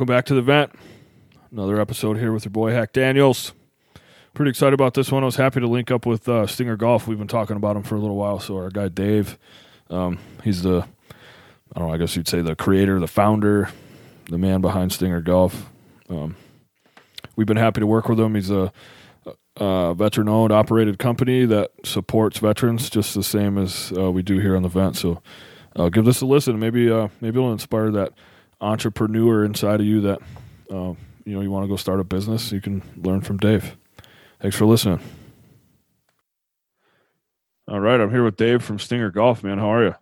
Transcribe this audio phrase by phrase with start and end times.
[0.00, 0.72] Welcome back to the vent.
[1.52, 3.52] Another episode here with your boy Hack Daniels.
[4.32, 5.22] Pretty excited about this one.
[5.22, 7.06] I was happy to link up with uh, Stinger Golf.
[7.06, 8.40] We've been talking about him for a little while.
[8.40, 9.38] So our guy Dave,
[9.90, 10.86] um, he's the
[11.74, 11.92] I don't know.
[11.92, 13.68] I guess you'd say the creator, the founder,
[14.30, 15.70] the man behind Stinger Golf.
[16.08, 16.34] Um,
[17.36, 18.36] we've been happy to work with him.
[18.36, 18.72] He's a,
[19.56, 24.56] a veteran-owned, operated company that supports veterans just the same as uh, we do here
[24.56, 24.96] on the vent.
[24.96, 25.20] So
[25.76, 26.58] uh, give this a listen.
[26.58, 28.14] Maybe uh, maybe it'll inspire that
[28.60, 30.18] entrepreneur inside of you that
[30.70, 32.52] uh, you know you want to go start a business.
[32.52, 33.76] You can learn from Dave.
[34.40, 35.00] Thanks for listening.
[37.68, 39.44] All right, I'm here with Dave from Stinger Golf.
[39.44, 39.94] Man, how are you?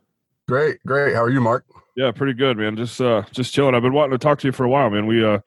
[0.47, 1.15] Great, great.
[1.15, 1.67] How are you, Mark?
[1.97, 2.77] Yeah, pretty good, man.
[2.77, 3.75] Just uh, just chilling.
[3.75, 5.07] I've been wanting to talk to you for a while, man.
[5.07, 5.41] We uh,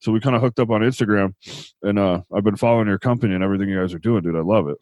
[0.00, 1.34] so we kind of hooked up on Instagram,
[1.82, 4.36] and uh, I've been following your company and everything you guys are doing, dude.
[4.36, 4.78] I love it.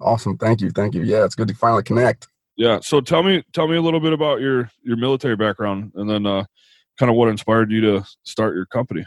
[0.00, 0.36] Awesome.
[0.36, 0.70] Thank you.
[0.70, 1.02] Thank you.
[1.02, 2.28] Yeah, it's good to finally connect.
[2.56, 2.80] Yeah.
[2.80, 6.26] So tell me, tell me a little bit about your your military background, and then
[6.26, 6.44] uh,
[7.00, 9.06] kind of what inspired you to start your company.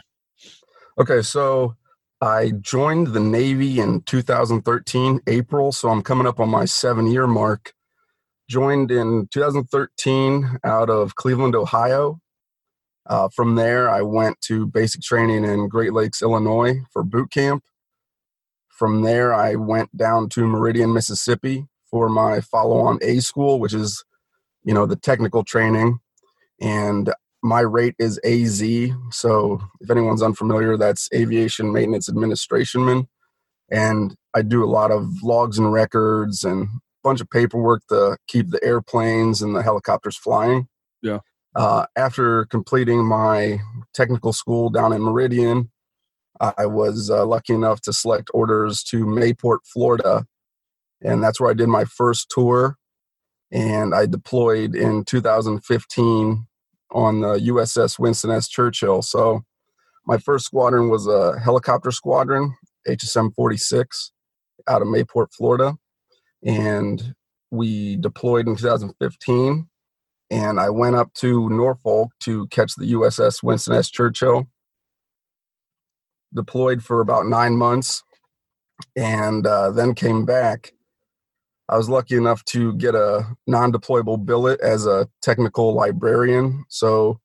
[0.98, 1.76] Okay, so
[2.20, 5.70] I joined the Navy in 2013, April.
[5.70, 7.72] So I'm coming up on my seven year mark.
[8.50, 12.18] Joined in 2013 out of Cleveland, Ohio.
[13.06, 17.62] Uh, from there, I went to basic training in Great Lakes, Illinois for boot camp.
[18.68, 23.72] From there, I went down to Meridian, Mississippi for my follow on A school, which
[23.72, 24.04] is,
[24.64, 26.00] you know, the technical training.
[26.60, 27.12] And
[27.44, 28.64] my rate is AZ.
[29.10, 33.06] So if anyone's unfamiliar, that's Aviation Maintenance Administrationman.
[33.70, 36.68] And I do a lot of logs and records and a
[37.02, 40.68] bunch of paperwork to keep the airplanes and the helicopters flying.
[41.02, 41.18] Yeah.
[41.54, 43.60] Uh, after completing my
[43.92, 45.70] technical school down in Meridian,
[46.40, 50.26] I was uh, lucky enough to select orders to Mayport, Florida.
[51.02, 52.76] And that's where I did my first tour.
[53.52, 56.46] And I deployed in 2015
[56.94, 58.48] on the USS Winston S.
[58.48, 59.02] Churchill.
[59.02, 59.42] So
[60.06, 62.54] my first squadron was a helicopter squadron,
[62.88, 64.12] HSM 46,
[64.68, 65.74] out of Mayport, Florida.
[66.44, 67.14] And
[67.50, 69.68] we deployed in 2015.
[70.30, 73.90] And I went up to Norfolk to catch the USS Winston S.
[73.90, 74.46] Churchill.
[76.34, 78.02] Deployed for about nine months
[78.96, 80.73] and uh, then came back
[81.68, 86.64] I was lucky enough to get a non deployable billet as a technical librarian.
[86.68, 87.20] So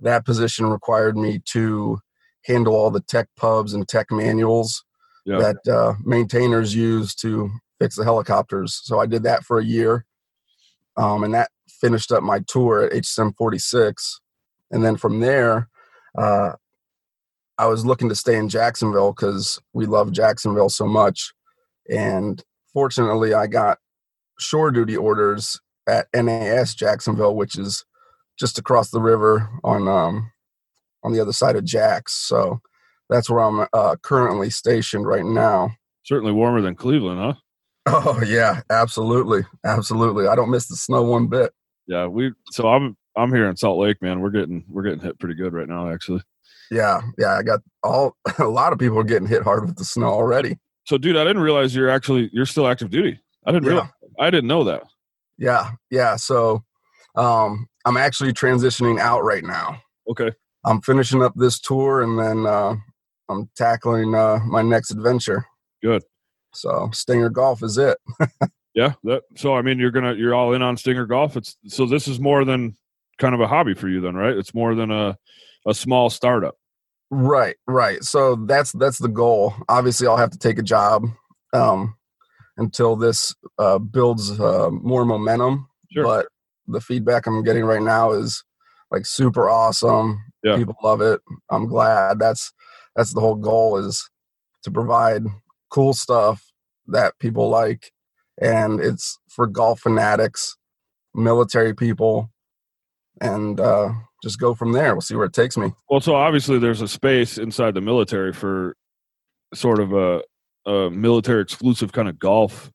[0.00, 1.98] that position required me to
[2.44, 4.84] handle all the tech pubs and tech manuals
[5.24, 5.38] yeah.
[5.38, 8.80] that uh, maintainers use to fix the helicopters.
[8.82, 10.04] So I did that for a year.
[10.96, 14.20] Um, and that finished up my tour at HSM 46.
[14.70, 15.68] And then from there,
[16.16, 16.52] uh,
[17.58, 21.32] I was looking to stay in Jacksonville because we love Jacksonville so much.
[21.90, 22.42] And
[22.74, 23.78] fortunately, I got
[24.38, 25.58] shore duty orders
[25.88, 27.84] at NAS Jacksonville, which is
[28.38, 30.30] just across the river on um,
[31.02, 32.14] on the other side of Jax.
[32.14, 32.60] So
[33.08, 35.70] that's where I'm uh, currently stationed right now.
[36.02, 37.34] Certainly warmer than Cleveland, huh?
[37.86, 40.26] Oh yeah, absolutely, absolutely.
[40.26, 41.52] I don't miss the snow one bit.
[41.86, 42.32] Yeah, we.
[42.50, 44.20] So I'm I'm here in Salt Lake, man.
[44.20, 46.22] We're getting we're getting hit pretty good right now, actually.
[46.70, 47.36] Yeah, yeah.
[47.36, 50.58] I got all a lot of people are getting hit hard with the snow already.
[50.84, 53.18] So, dude, I didn't realize you're actually you're still active duty.
[53.46, 53.70] I didn't yeah.
[53.70, 53.90] realize.
[54.18, 54.82] I didn't know that.
[55.38, 56.16] Yeah, yeah.
[56.16, 56.62] So,
[57.16, 59.80] um, I'm actually transitioning out right now.
[60.08, 60.30] Okay.
[60.64, 62.76] I'm finishing up this tour and then uh,
[63.28, 65.44] I'm tackling uh, my next adventure.
[65.82, 66.02] Good.
[66.54, 67.98] So Stinger Golf is it.
[68.74, 68.94] yeah.
[69.04, 69.22] That.
[69.36, 71.36] So I mean, you're gonna you're all in on Stinger Golf.
[71.36, 72.76] It's so this is more than
[73.18, 74.36] kind of a hobby for you then, right?
[74.36, 75.18] It's more than a
[75.66, 76.56] a small startup.
[77.10, 77.56] Right.
[77.66, 78.02] Right.
[78.02, 79.54] So that's that's the goal.
[79.68, 81.06] Obviously, I'll have to take a job.
[81.52, 81.94] Um,
[82.56, 85.68] until this uh, builds uh, more momentum.
[85.92, 86.04] Sure.
[86.04, 86.26] But
[86.66, 88.44] the feedback I'm getting right now is
[88.90, 90.22] like super awesome.
[90.42, 90.56] Yeah.
[90.56, 91.20] People love it.
[91.50, 92.18] I'm glad.
[92.18, 92.52] That's
[92.96, 94.08] that's the whole goal is
[94.62, 95.24] to provide
[95.70, 96.52] cool stuff
[96.86, 97.92] that people like,
[98.40, 100.56] and it's for golf fanatics,
[101.14, 102.30] military people,
[103.20, 103.90] and uh,
[104.24, 104.94] just go from there.
[104.94, 105.72] We'll see where it takes me.
[105.88, 108.74] Well, so obviously there's a space inside the military for
[109.54, 110.22] sort of a
[110.66, 112.72] a military exclusive kind of golf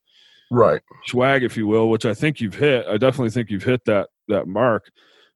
[0.51, 0.81] right.
[1.07, 2.85] swag if you will which i think you've hit.
[2.85, 4.91] I definitely think you've hit that that mark.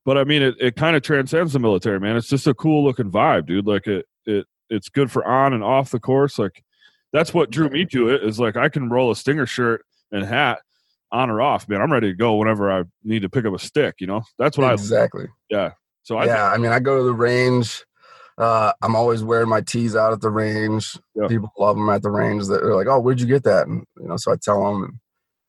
[0.05, 2.15] But i mean it, it kind of transcends the military man.
[2.15, 3.65] It's just a cool looking vibe dude.
[3.65, 6.37] Like it it it's good for on and off the course.
[6.37, 6.63] Like
[7.11, 10.25] that's what drew me to it is like i can roll a stinger shirt and
[10.25, 10.61] hat
[11.11, 11.81] on or off man.
[11.81, 14.21] I'm ready to go whenever i need to pick up a stick you know?
[14.37, 15.21] That's what exactly.
[15.21, 15.27] i exactly.
[15.49, 15.71] Yeah
[16.03, 17.83] so I yeah i mean i go to the range
[18.37, 20.97] uh, I'm always wearing my tees out at the range.
[21.15, 21.27] Yeah.
[21.27, 22.47] People love them at the range.
[22.47, 24.83] They're like, "Oh, where'd you get that?" And you know, so I tell them.
[24.83, 24.93] And,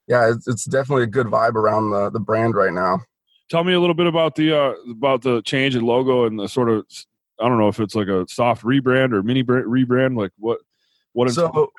[0.06, 3.00] yeah, it's, it's definitely a good vibe around the the brand right now.
[3.48, 6.46] Tell me a little bit about the uh, about the change in logo and the
[6.46, 6.84] sort of
[7.40, 10.18] I don't know if it's like a soft rebrand or mini brand, rebrand.
[10.18, 10.58] Like what?
[11.12, 11.30] What?
[11.32, 11.70] So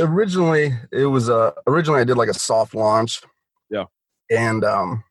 [0.00, 3.22] originally it was uh originally I did like a soft launch.
[3.70, 3.84] Yeah.
[4.30, 5.02] And um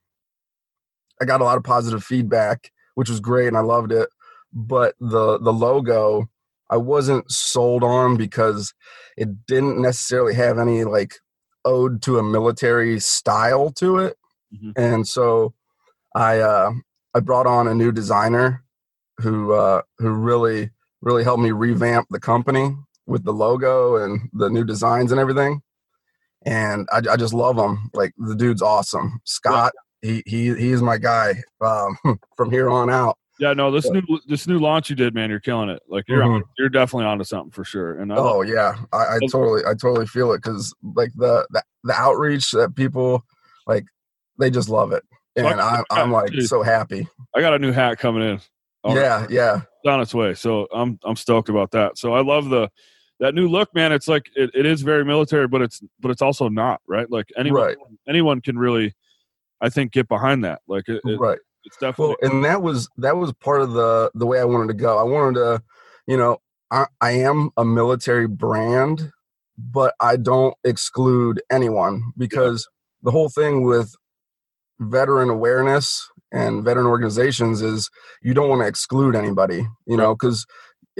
[1.21, 4.09] I got a lot of positive feedback, which was great and I loved it.
[4.51, 6.31] But the the logo
[6.71, 8.73] I wasn't sold on because
[9.15, 11.13] it didn't necessarily have any like
[11.63, 14.17] ode to a military style to it.
[14.51, 14.73] Mhm.
[14.75, 15.53] And so
[16.15, 16.71] I uh
[17.13, 18.63] I brought on a new designer
[19.19, 20.71] who uh who really
[21.03, 25.61] really helped me revamp the company with the logo and the new designs and everything.
[26.47, 27.91] And I, I just love him.
[27.93, 29.19] Like the dude's awesome.
[29.23, 29.73] Scott,
[30.07, 31.97] he he he's my guy um,
[32.37, 33.17] from here on out.
[33.39, 35.81] Yeah, no, this new this new launch you did, man, you're killing it.
[35.87, 37.99] Like you're on, you're definitely onto something for sure.
[37.99, 41.61] And I Oh yeah, I, I totally I totally feel it because like the, the
[41.83, 43.23] the outreach that people
[43.67, 43.85] like
[44.39, 45.03] they just love it,
[45.37, 46.47] I and I'm I'm like dude.
[46.47, 47.07] so happy.
[47.35, 48.39] I got a new hat coming in.
[48.83, 49.01] All right.
[49.01, 50.33] Yeah, yeah, It's on its way.
[50.33, 51.99] So I'm I'm stoked about that.
[51.99, 52.69] So I love the
[53.19, 53.91] that new look, man.
[53.91, 57.09] It's like it, it is very military, but it's but it's also not right.
[57.11, 57.77] Like anyone Right.
[58.07, 58.95] anyone can really,
[59.61, 60.61] I think, get behind that.
[60.67, 61.39] Like it, it- right.
[61.65, 64.67] it's definitely Well, and that was that was part of the the way I wanted
[64.69, 64.97] to go.
[64.97, 65.63] I wanted to,
[66.07, 66.37] you know,
[66.71, 69.11] I, I am a military brand,
[69.57, 72.67] but I don't exclude anyone because
[73.03, 73.95] the whole thing with
[74.79, 77.89] veteran awareness and veteran organizations is
[78.21, 80.45] you don't want to exclude anybody, you know, because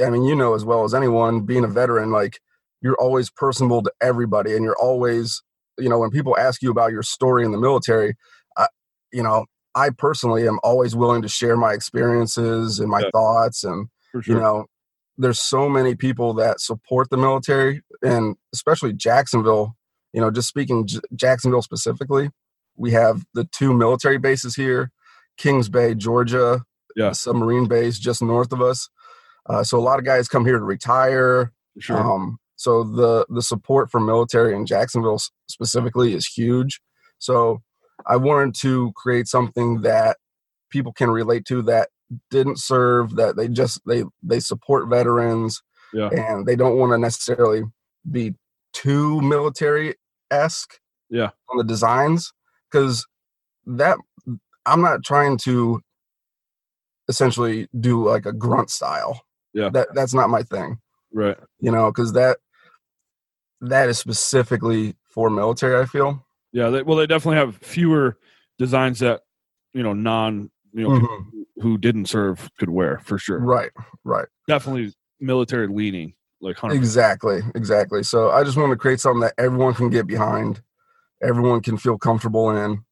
[0.03, 2.39] I mean, you know as well as anyone, being a veteran, like
[2.81, 5.41] you're always personable to everybody, and you're always,
[5.77, 8.15] you know, when people ask you about your story in the military,
[9.17, 13.09] you know, I personally am always willing to share my experiences and my Yeah.
[13.11, 14.21] thoughts, and sure.
[14.27, 14.65] you know,
[15.17, 19.75] there's so many people that support the military, and especially Jacksonville.
[20.13, 22.29] You know, just speaking J- Jacksonville specifically,
[22.75, 24.91] we have the two military bases here,
[25.37, 26.61] Kings Bay, Georgia,
[26.95, 27.11] Yeah.
[27.13, 28.89] submarine base just north of us.
[29.49, 31.51] Uh, so a lot of guys come here to retire.
[31.79, 31.97] sure.
[31.99, 36.81] Um, so the the support for military in Jacksonville specifically is huge.
[37.19, 37.61] So
[38.07, 40.17] I wanted to create something that
[40.69, 41.89] people can relate to that
[42.31, 45.61] didn't serve that they just they they support veterans
[45.93, 46.09] Yeah.
[46.09, 47.63] and they don't want to necessarily
[48.09, 48.35] be
[48.73, 49.95] too military
[50.31, 51.31] esque Yeah.
[51.49, 52.31] on the designs
[52.71, 53.05] because
[53.65, 53.97] that
[54.65, 55.81] I'm not trying to
[57.09, 59.21] essentially do like a grunt style.
[59.53, 59.69] Yeah.
[59.69, 60.77] That that's not my thing
[61.13, 61.37] right.
[61.59, 62.37] you know because that
[63.61, 66.23] that is specifically for military i feel
[66.57, 66.69] Yeah.
[66.69, 68.17] They, well, they definitely have fewer
[68.57, 69.21] designs that
[69.73, 71.25] you know non you know people
[71.61, 73.39] who didn't serve could wear for sure.
[73.39, 73.69] right
[74.03, 76.13] right Definitely military leaning.
[76.41, 76.75] Like hundred.
[76.75, 80.61] exactly exactly so i just want to create something that everyone can get behind
[81.23, 82.83] everyone can feel comfortable in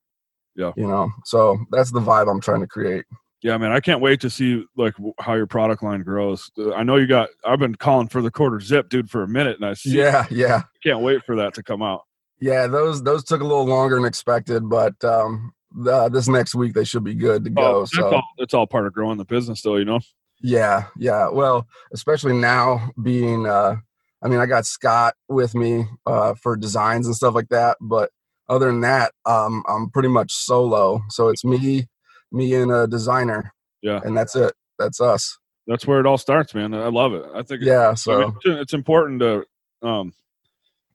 [0.55, 0.71] Yeah.
[0.75, 3.05] you know so that's the vibe i'm trying to create
[3.43, 6.49] Yeah, man, I can't wait to see like how your product line grows.
[6.57, 7.29] Uh, I know you got.
[7.45, 9.91] I've been calling for the quarter zip, dude, for a minute, and I see.
[9.95, 12.01] yeah yeah can't wait for that to come out.
[12.41, 15.51] Yeah those those took a little longer than expected but um
[15.89, 18.23] uh, this next week they should be good to go Oh, so all.
[18.37, 19.75] It's all part of growing the business, though.
[19.75, 19.99] You know.
[20.41, 21.27] Yeah, yeah.
[21.29, 23.75] Well, especially now being uh
[24.23, 28.09] I mean I got Scott with me uh for designs and stuff like that, but
[28.47, 31.01] other than that, um I'm pretty much solo.
[31.09, 31.87] So it's me,
[32.31, 33.51] me and a designer.
[33.81, 33.99] Yeah.
[34.03, 34.53] And that's it.
[34.79, 35.37] That's us.
[35.67, 36.73] That's where it all starts, man.
[36.73, 37.25] I love it.
[37.33, 37.63] I think.
[37.63, 39.43] Yeah, I mean, so it's- it's important to
[39.85, 40.13] um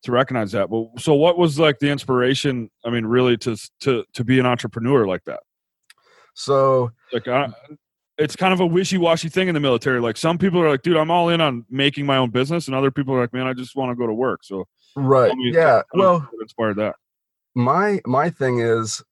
[0.03, 0.71] to recognize that.
[0.71, 2.71] But so, what was like the inspiration?
[2.85, 5.41] I mean, really, to to to be an entrepreneur like that.
[6.35, 7.49] so Like, I,
[8.19, 10.01] it's kind of a wishy washy thing in the military.
[10.01, 12.75] Like, some people are like, "Dude, I'm all in on making my own business," and
[12.75, 14.67] other people are like, "Man, I just want to go to work." So,
[14.97, 15.35] right.
[15.35, 15.83] me- Yeah.
[15.95, 16.97] Well, inspired that.
[17.55, 19.03] my my thing is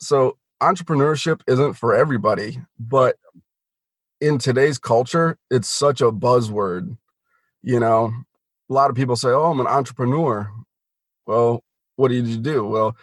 [0.00, 3.16] so entrepreneurship isn't for everybody but
[4.20, 6.96] in today's culture it's such a buzzword
[7.62, 8.12] you know
[8.68, 10.50] a lot of people say oh i'm an entrepreneur
[11.26, 11.62] well
[11.96, 12.96] what did you do well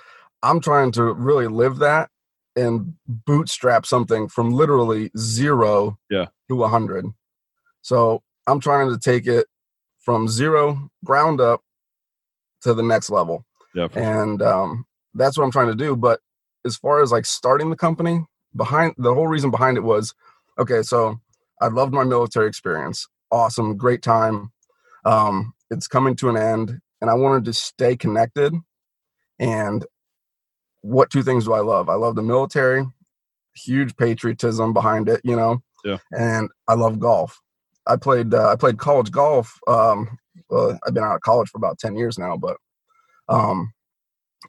[0.44, 2.10] i'm trying to really live that
[2.56, 6.28] and bootstrap something from literally zero Yeah.
[6.50, 7.06] to a hundred
[7.82, 9.48] so i'm trying to take it
[10.00, 11.62] from zero ground up
[12.62, 15.96] to the next level Yeah, and um, that's what I'm trying to do.
[15.96, 16.20] But
[16.66, 20.14] as far as like starting the company, behind the whole reason behind it was,
[20.60, 21.20] okay, so
[21.62, 24.52] I loved my military experience, awesome, great time.
[25.06, 28.54] Um, it's coming to an end, and I wanted to stay connected.
[29.40, 29.86] And
[30.82, 31.90] what two things do I love?
[31.90, 32.86] I love the military,
[33.56, 35.62] huge patriotism behind it, you know.
[35.84, 35.98] Yeah.
[36.12, 37.40] And I love golf.
[37.88, 39.60] I played uh, I played college golf.
[39.68, 40.18] Um,
[40.50, 42.58] well, I've been out of college for about ten years now, but
[43.30, 43.74] um,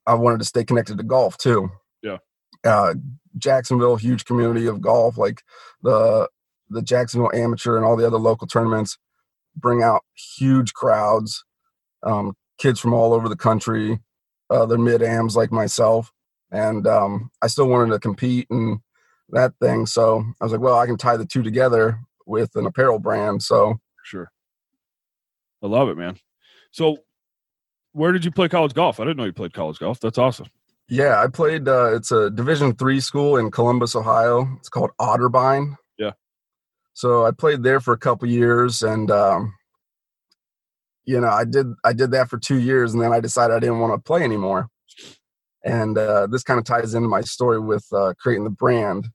[0.07, 1.71] I wanted to stay connected to golf too.
[2.03, 2.19] Yeah.
[2.65, 2.95] Uh,
[3.39, 5.19] Jacksonville, huge community of golf.
[5.19, 5.43] Like
[5.83, 6.29] the
[6.71, 8.99] the Jacksonville Amateur and all the other local tournaments
[9.57, 10.03] bring out
[10.37, 11.45] huge crowds,
[12.03, 13.99] um, kids from all over the country,
[14.51, 16.13] uh, mid ams like myself,
[16.51, 18.79] and um, I still wanted to compete and
[19.31, 19.87] that thing.
[19.87, 23.43] So I was like, well, I can tie the two together with an apparel brand.
[23.43, 24.31] So Sure.
[25.63, 26.17] I love it, man.
[26.71, 26.99] So,
[27.93, 29.01] where did you play college golf?
[29.01, 29.99] I didn't know you played college golf.
[29.99, 30.47] That's awesome.
[30.89, 31.67] yeah, I played.
[31.67, 34.47] Uh, it's a Division three school in Columbus, Ohio.
[34.59, 35.77] It's called Otterbein.
[36.97, 39.55] So I played there for a couple years, and um,
[41.05, 43.61] you know, I did I did that for two years, and then I decided I
[43.61, 44.71] didn't want to play anymore.
[45.63, 49.09] And uh, this kind of ties into my story with uh, creating the brand.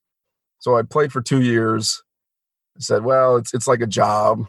[0.60, 2.04] So I played for two years.
[2.78, 4.46] I said, well, it's it's like a job.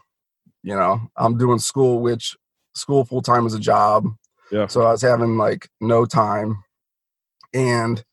[0.62, 2.36] You know, I'm doing school, which
[2.74, 4.08] school full time is a job.
[4.50, 4.66] Yeah.
[4.66, 6.62] So I was having like no time,
[7.54, 8.04] and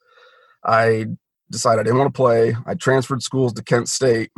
[0.64, 1.08] I
[1.52, 2.56] decided I didn't want to play.
[2.66, 4.32] I transferred schools to Kent State,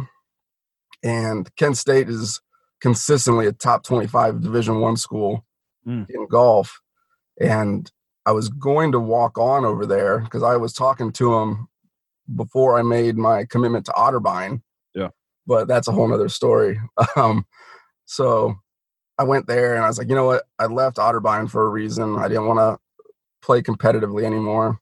[1.03, 2.39] and Kent State is
[2.81, 5.45] consistently a top 25 Division One school
[5.87, 6.05] Mm.
[6.11, 6.79] in golf.
[7.39, 7.91] And
[8.27, 11.67] I was going to walk on over there because I was talking to him
[12.35, 14.61] before I made my commitment to Otterbein.
[14.93, 15.09] Yeah.
[15.47, 16.79] But that's a whole nother story.
[17.15, 17.47] Um,
[18.05, 18.55] so
[19.17, 20.43] I went there and I was like, you know what?
[20.59, 22.17] I left Otterbein for a reason.
[22.19, 22.77] I didn't want to
[23.41, 24.79] play competitively anymore.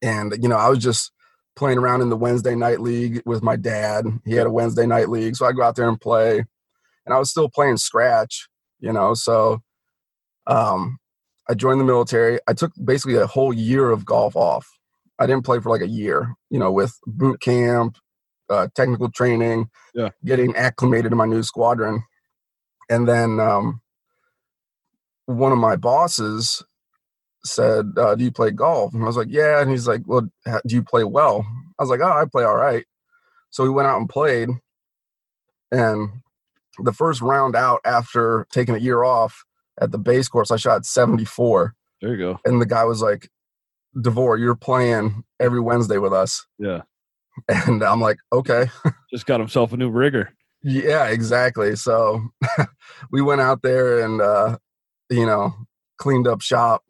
[0.00, 1.10] And, you know, I was just
[1.56, 4.06] playing around in the Wednesday night league with my dad.
[4.24, 5.36] He had a Wednesday night league.
[5.36, 6.44] So I go out there and play.
[7.06, 8.48] And I was still playing scratch,
[8.80, 9.12] you know.
[9.14, 9.60] So
[10.46, 10.98] um,
[11.48, 12.38] I joined the military.
[12.48, 14.66] I took basically a whole year of golf off.
[15.18, 17.98] I didn't play for like a year, you know, with boot camp,
[18.50, 20.10] uh, technical training, Yeah.
[20.24, 22.02] getting acclimated to my new squadron.
[22.90, 23.80] And then um,
[25.26, 26.62] one of my bosses
[27.44, 30.28] said, uh, "Do you play golf?" And I was like, "Yeah." And he's like, "Well,
[30.66, 31.46] do you play well?"
[31.78, 32.84] I was like, "Oh, I play all right."
[33.50, 34.48] So we went out and played,
[35.70, 36.08] and
[36.78, 39.44] the first round out after taking a year off
[39.80, 42.38] at the base course, I shot 74, There you go.
[42.44, 43.28] and the guy was like,
[44.00, 46.82] "Devore, you're playing every Wednesday with us," Yeah.
[47.48, 48.66] and I'm like, "Okay."
[49.12, 50.30] Just got himself a new rigger.
[50.62, 51.76] Yeah, exactly.
[51.76, 52.28] So
[53.12, 54.58] we went out there and uh,
[55.10, 55.52] you know,
[55.98, 56.82] cleaned up shop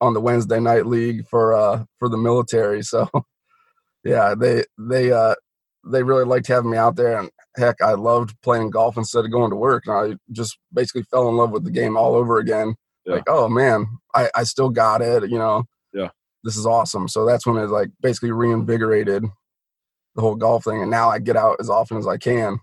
[0.00, 2.82] on the Wednesday night league for uh for the military.
[2.82, 3.08] So
[4.04, 5.34] yeah, they they uh
[5.90, 9.30] they really liked having me out there and heck I loved playing golf instead of
[9.30, 9.84] going to work.
[9.86, 12.74] And I just basically fell in love with the game all over again.
[13.06, 13.14] Yeah.
[13.14, 15.64] Like, oh man, I, I still got it, you know.
[15.92, 16.08] Yeah.
[16.44, 17.08] This is awesome.
[17.08, 19.24] So that's when it like basically reinvigorated
[20.14, 20.82] the whole golf thing.
[20.82, 22.58] And now I get out as often as I can.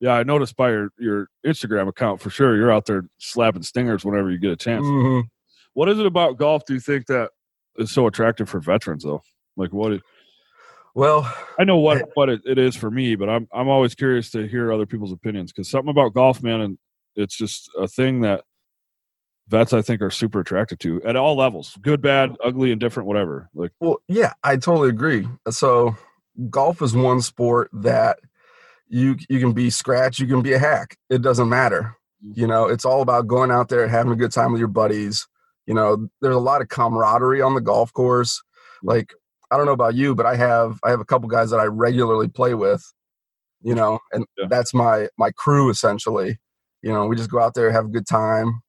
[0.00, 2.56] Yeah, I noticed by your, your Instagram account for sure.
[2.56, 4.86] You're out there slapping stingers whenever you get a chance.
[4.86, 5.24] Mhm.
[5.78, 7.30] What is it about golf do you think that
[7.76, 9.22] is so attractive for veterans though?
[9.56, 10.02] Like what it,
[10.96, 13.94] Well, I know what eh, what it, it is for me, but I'm I'm always
[13.94, 16.78] curious to hear other people's opinions because something about golf, man, and
[17.14, 18.42] it's just a thing that
[19.46, 23.48] vets I think are super attracted to at all levels, good, bad, ugly, indifferent, whatever.
[23.54, 25.28] Like well, yeah, I totally agree.
[25.48, 25.94] So,
[26.50, 28.18] golf is one sport that
[28.88, 30.98] you you can be scratch, you can be a hack.
[31.08, 31.94] It doesn't matter.
[32.26, 32.40] Mm-hmm.
[32.40, 35.28] You know, it's all about going out there, having a good time with your buddies.
[35.68, 38.42] You know, there's a lot of camaraderie on the golf course.
[38.82, 38.88] Mm.
[38.88, 39.12] Like,
[39.50, 41.64] I don't know about you, but I have I have a couple guys that I
[41.64, 42.82] regularly play with.
[43.62, 44.46] You know, and Yeah.
[44.48, 46.38] that's my my crew essentially.
[46.82, 48.62] You know, we just go out there, have a good time,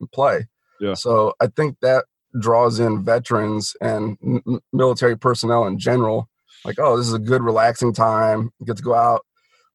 [0.00, 0.46] and play.
[0.80, 0.94] Yeah.
[0.94, 2.04] So I think that
[2.40, 6.28] draws in veterans and m- military personnel in general.
[6.64, 8.50] Like, oh, this is a good relaxing time.
[8.58, 9.22] You get to go out.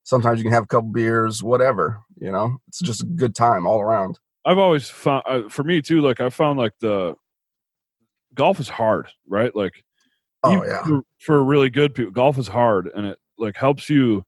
[0.04, 2.02] Sometimes you can have a couple beers, whatever.
[2.20, 4.20] You know, it's just a good time all around.
[4.46, 6.02] I've always found uh, for me too.
[6.02, 7.16] Like I found like the
[8.34, 9.56] golf is hard, right?
[9.56, 9.84] Like
[10.44, 14.24] Oh yeah, for, for really good people, golf is hard, and it like helps you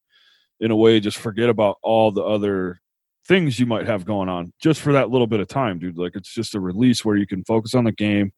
[0.60, 2.82] in a way just forget about all the other
[3.28, 5.98] things you might have going on just for that little bit of time, dude.
[5.98, 8.34] Like it's just a release where you can focus on the game,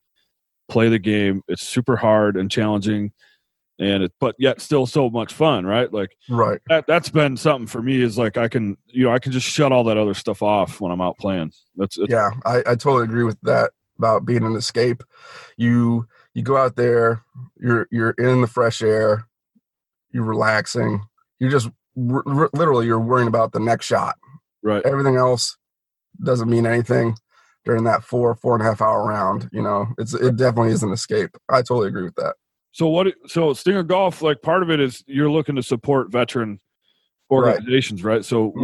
[0.70, 1.42] play the game.
[1.48, 3.12] It's super hard and challenging,
[3.84, 5.92] and it but yet still so much fun, right?
[5.92, 6.60] Like right.
[6.70, 9.48] that that's been something for me is like I can you know I can just
[9.48, 11.52] shut all that other stuff off when I'm out playing.
[11.76, 15.04] That's Yeah, I, I totally agree with that about being an escape.
[15.58, 17.24] You you go out there,
[17.60, 19.28] you're you're in the fresh air,
[20.12, 21.02] you're relaxing.
[21.40, 24.16] You're just r- r- literally you're worrying about the next shot.
[24.62, 24.86] right.
[24.86, 25.58] Everything else
[26.24, 27.16] doesn't mean anything
[27.66, 29.50] during that four four and a half hour round.
[29.52, 31.32] You know, it's it definitely is an escape.
[31.50, 32.36] I totally agree with that.
[32.74, 33.08] So what?
[33.28, 36.60] So Stinger Golf, like part of it is you're looking to support veteran
[37.32, 38.26] organizations, right?
[38.26, 38.64] So Mm-hmm.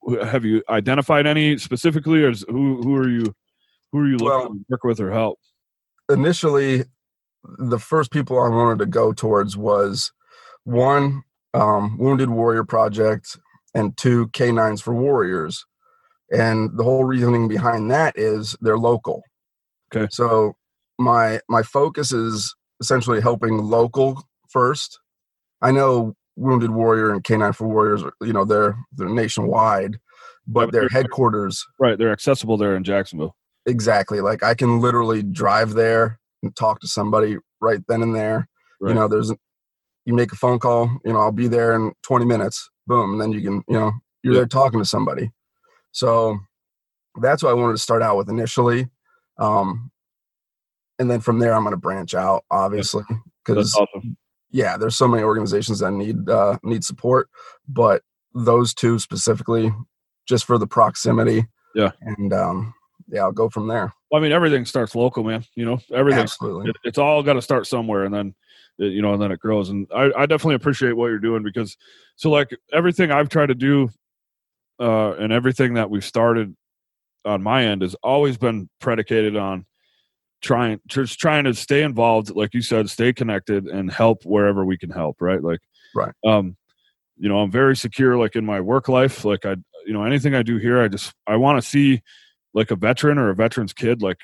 [0.00, 3.34] what have you identified any specifically, or is, who who are you
[3.92, 5.38] who are you looking Well- to work with or help?
[6.10, 6.84] initially
[7.58, 10.12] the first people I wanted to go towards was
[10.64, 11.22] one
[11.54, 13.38] um, Wounded Warrior Project,
[13.74, 15.64] and two K9s for Warriors.
[16.30, 19.22] And the whole reasoning behind that is they're local.
[19.94, 20.08] Okay.
[20.10, 20.56] So
[20.98, 24.98] my my focus is essentially helping local first.
[25.62, 29.92] I know Wounded Warrior and K9 for Warriors, are, you know, they're they're nationwide,
[30.46, 33.34] but but their headquarters Right, they're accessible there in Jacksonville.
[33.66, 38.48] exactly like I can literally drive there and talk to somebody right then and there.
[38.80, 38.90] Right.
[38.90, 39.32] You know, there's
[40.04, 42.68] you make a phone call, you know, I'll be there in 20 minutes.
[42.86, 44.40] Boom, and then you can, you know, you're Yeah.
[44.40, 45.30] there talking to somebody.
[45.92, 46.36] So
[47.22, 48.88] that's what I wanted to start out with initially.
[49.38, 49.90] Um
[50.98, 53.04] and then from there I'm going to branch out obviously
[53.44, 54.16] because awesome.
[54.50, 57.28] yeah, there's so many organizations that need uh, need support,
[57.68, 58.02] but
[58.34, 59.72] those two specifically,
[60.26, 61.46] just for the proximity.
[61.74, 61.90] Yeah.
[62.00, 62.74] and um,
[63.08, 63.92] yeah, I'll go from there.
[64.10, 65.44] Well, I mean, everything starts local, man.
[65.56, 66.22] You know, everything.
[66.22, 66.70] Absolutely.
[66.70, 68.34] It, it's all got to start somewhere, and then
[68.78, 69.70] it- you know, and then it grows.
[69.70, 71.76] And I, I definitely appreciate what you're doing because,
[72.16, 73.90] so like everything I've tried to do,
[74.80, 76.56] uh, and everything that we've started
[77.24, 79.66] on my end has always been predicated on
[80.44, 84.76] trying just trying to stay involved like you said stay connected and help wherever we
[84.76, 85.60] can help right like
[85.94, 86.12] Right.
[86.26, 86.56] um
[87.16, 90.34] you know i'm very secure like in my work life like i you know anything
[90.34, 92.02] i do here i just i want to see
[92.52, 94.18] like a veteran or a veteran's kid like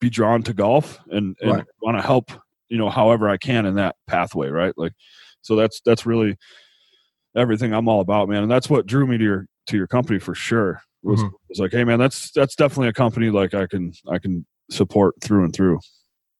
[0.00, 1.64] be drawn to golf and, and Right.
[1.80, 2.32] want to help
[2.68, 4.92] you know however i can in that pathway right like
[5.42, 6.36] so that's that's really
[7.36, 10.18] everything i'm all about man and that's what drew me to your to your company
[10.18, 11.30] for sure was, Mhm.
[11.48, 15.14] was like hey man that's that's definitely a company like i can i can support
[15.22, 15.78] through and through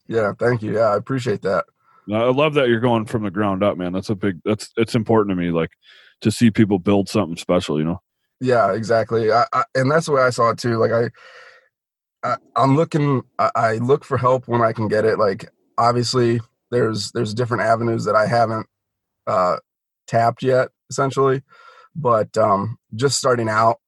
[0.09, 0.75] Yeah, thank you.
[0.75, 1.65] Yeah, I appreciate that.
[2.13, 3.93] I love that you're going from the ground up, man.
[3.93, 4.41] That's a big.
[4.45, 5.71] That's it's important to me, like
[6.21, 7.79] to see people build something special.
[7.79, 8.03] You know.
[8.41, 9.33] Yeah, exactly.
[9.33, 10.77] I, I, and that's the way I saw it too.
[10.77, 11.11] Like I,
[12.23, 13.23] I I'm looking.
[13.39, 15.19] I, I look for help when I can get it.
[15.19, 18.67] Like obviously, there's there's different avenues that I haven't
[19.27, 19.57] uh,
[20.07, 21.43] tapped yet, essentially.
[21.97, 23.79] But um, just starting out,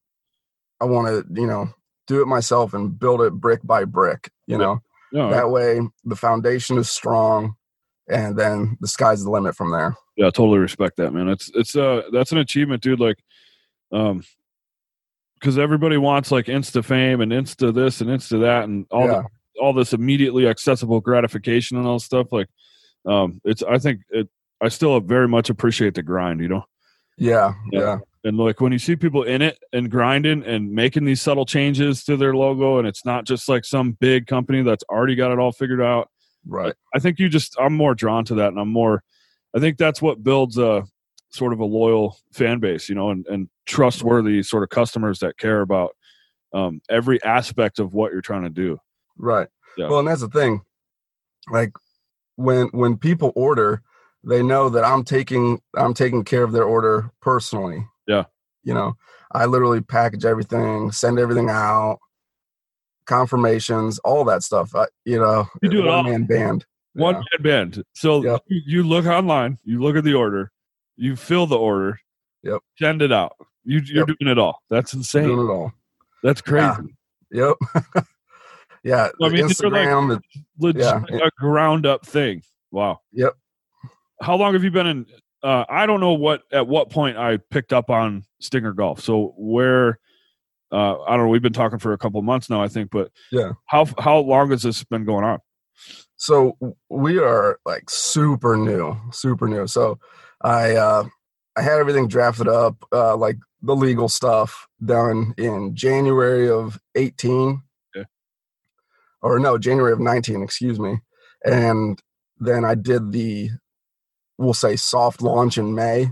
[0.81, 1.69] I want to you know
[2.09, 4.31] do it myself and build it brick by brick.
[4.47, 4.59] You Yeah.
[4.65, 7.55] know No, that way the foundation is strong,
[8.09, 9.95] and then the sky's the limit from there.
[10.17, 11.29] yeah, I totally respect that, man.
[11.29, 12.99] It's it's uh that's an achievement, dude.
[13.01, 13.19] Like,
[13.93, 14.23] um,
[15.35, 19.23] because everybody wants like insta fame and insta this and insta that and all yeah,
[19.55, 22.33] the, all this immediately accessible gratification and all stuff.
[22.33, 22.49] Like,
[23.07, 24.29] um, it's I think it.
[24.61, 26.41] I still very much appreciate the grind.
[26.41, 26.65] You know.
[27.17, 27.81] yeah, Yeah.
[27.81, 31.47] yeah, And like when you see people in it and grinding and making these subtle
[31.47, 35.33] changes to their logo, and it's not just like some big company that's already got
[35.33, 36.11] it all figured out.
[36.47, 36.75] right.
[36.95, 39.03] I think you just I'm more drawn to that, and I'm more.
[39.55, 40.85] I think that's what builds a
[41.31, 45.39] sort of a loyal fan base, you know, and, and trustworthy sort of customers that
[45.39, 45.95] care about
[46.55, 48.79] um, every aspect of what you're trying to do.
[49.17, 49.49] Right.
[49.77, 49.89] Yeah.
[49.89, 50.63] Well, and that's the thing.
[51.51, 51.73] Like
[52.37, 53.83] when when people order,
[54.25, 57.87] they know that I'm taking I'm taking care of their order personally.
[58.09, 58.25] Yeah.
[58.65, 58.95] You know,
[59.33, 61.99] I literally package everything, send everything out,
[63.07, 64.75] confirmations, all that stuff.
[64.75, 66.03] I, you know, You do it all.
[66.03, 66.67] man band.
[66.95, 67.21] One Yeah.
[67.39, 67.85] man band.
[67.95, 68.43] So Yep.
[68.49, 70.51] you, look online, you look at the order,
[70.97, 72.01] you fill the order,
[72.43, 72.61] Yep.
[72.79, 73.33] send it out.
[73.65, 74.19] You, you're Yep.
[74.19, 74.63] doing it all.
[74.71, 75.25] That's insane.
[75.29, 75.73] Doing it all.
[76.23, 76.95] That's crazy.
[77.31, 77.53] Yeah.
[77.95, 78.05] Yep.
[78.83, 79.09] yeah.
[79.23, 80.21] I mean, are like-
[80.59, 81.03] legit Yeah.
[81.23, 82.43] a ground up thing.
[82.71, 83.01] Wow.
[83.13, 83.35] Yep.
[84.23, 85.07] How long have you been in?
[85.43, 89.01] Uh, I don't know what at what point I picked up on Stinger Golf.
[89.01, 89.99] So where?
[90.71, 91.29] Uh, I don't know.
[91.31, 92.91] We've been talking for a couple months now, I think.
[92.91, 93.53] But Yeah.
[93.67, 95.39] how how long has this been going on?
[96.17, 96.57] so
[96.91, 99.97] we are like super new super new so
[100.43, 101.05] i uh
[101.57, 107.63] i had everything drafted up uh like the legal stuff done in january of 18
[107.97, 108.05] Okay.
[109.23, 110.99] or no january of 19 excuse me
[111.45, 112.03] and
[112.39, 113.49] then i did the
[114.39, 116.11] we'll say soft launch in may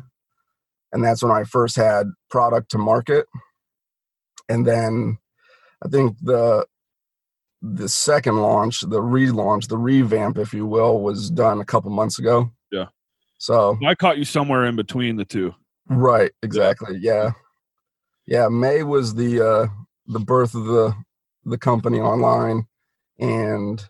[0.93, 3.27] and that's when i first had product to market
[4.49, 5.19] and then
[5.85, 6.67] i think the
[7.63, 12.19] the second launch, the relaunch, the revamp, if you will, was done a couple months
[12.19, 12.51] ago.
[12.71, 12.87] Yeah.
[13.39, 15.55] So I caught you somewhere in between the two.
[15.89, 16.99] right, exactly.
[17.01, 17.33] Yeah.
[18.27, 18.49] Yeah.
[18.49, 19.67] May was the uh
[20.07, 20.95] the birth of the
[21.45, 22.67] the company online.
[23.19, 23.83] And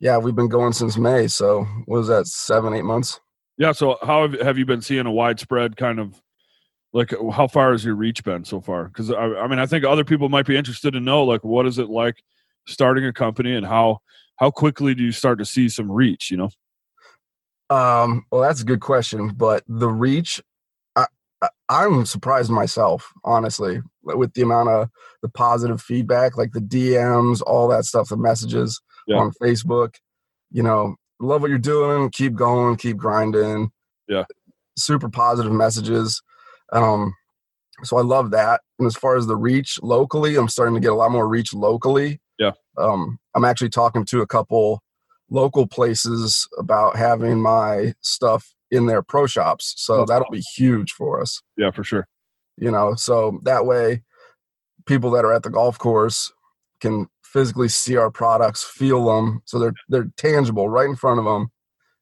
[0.00, 1.26] yeah, we've been going since May.
[1.28, 3.20] So what was that, seven, eight months?
[3.58, 3.72] Yeah.
[3.72, 6.20] So how have, have you been seeing a widespread kind of
[6.92, 8.84] like how far has your reach been so far?
[8.84, 11.66] Because I, I mean, I think other people might be interested to know like what
[11.66, 12.22] is it like
[12.66, 13.98] starting a company and how
[14.36, 16.30] how quickly do you start to see some reach?
[16.30, 16.50] You know.
[17.70, 20.40] Um, well, that's a good question, but the reach,
[21.68, 24.88] I'm surprised myself, honestly, with the amount of
[25.22, 29.18] the positive feedback, like the DMs, all that stuff, the messages Yeah.
[29.18, 29.96] on Facebook.
[30.50, 32.10] You know, love what you're doing.
[32.10, 32.76] Keep going.
[32.76, 33.70] Keep grinding.
[34.08, 34.24] Yeah.
[34.76, 36.22] super positive messages.
[36.72, 37.14] Um,
[37.82, 38.60] so I love that.
[38.78, 41.52] And as far as the reach locally, I'm starting to get a lot more reach
[41.52, 42.20] locally.
[42.38, 42.52] Yeah.
[42.76, 44.82] Um, I'm actually talking to a couple
[45.30, 49.74] local places about having my stuff in their pro shops.
[49.76, 51.42] So That's that'll be huge for us.
[51.56, 52.06] Yeah, for sure.
[52.56, 54.02] You know, so that way
[54.86, 56.32] people that are at the golf course
[56.80, 61.24] can physically see our products, feel them, so they're they're tangible right in front of
[61.24, 61.50] them,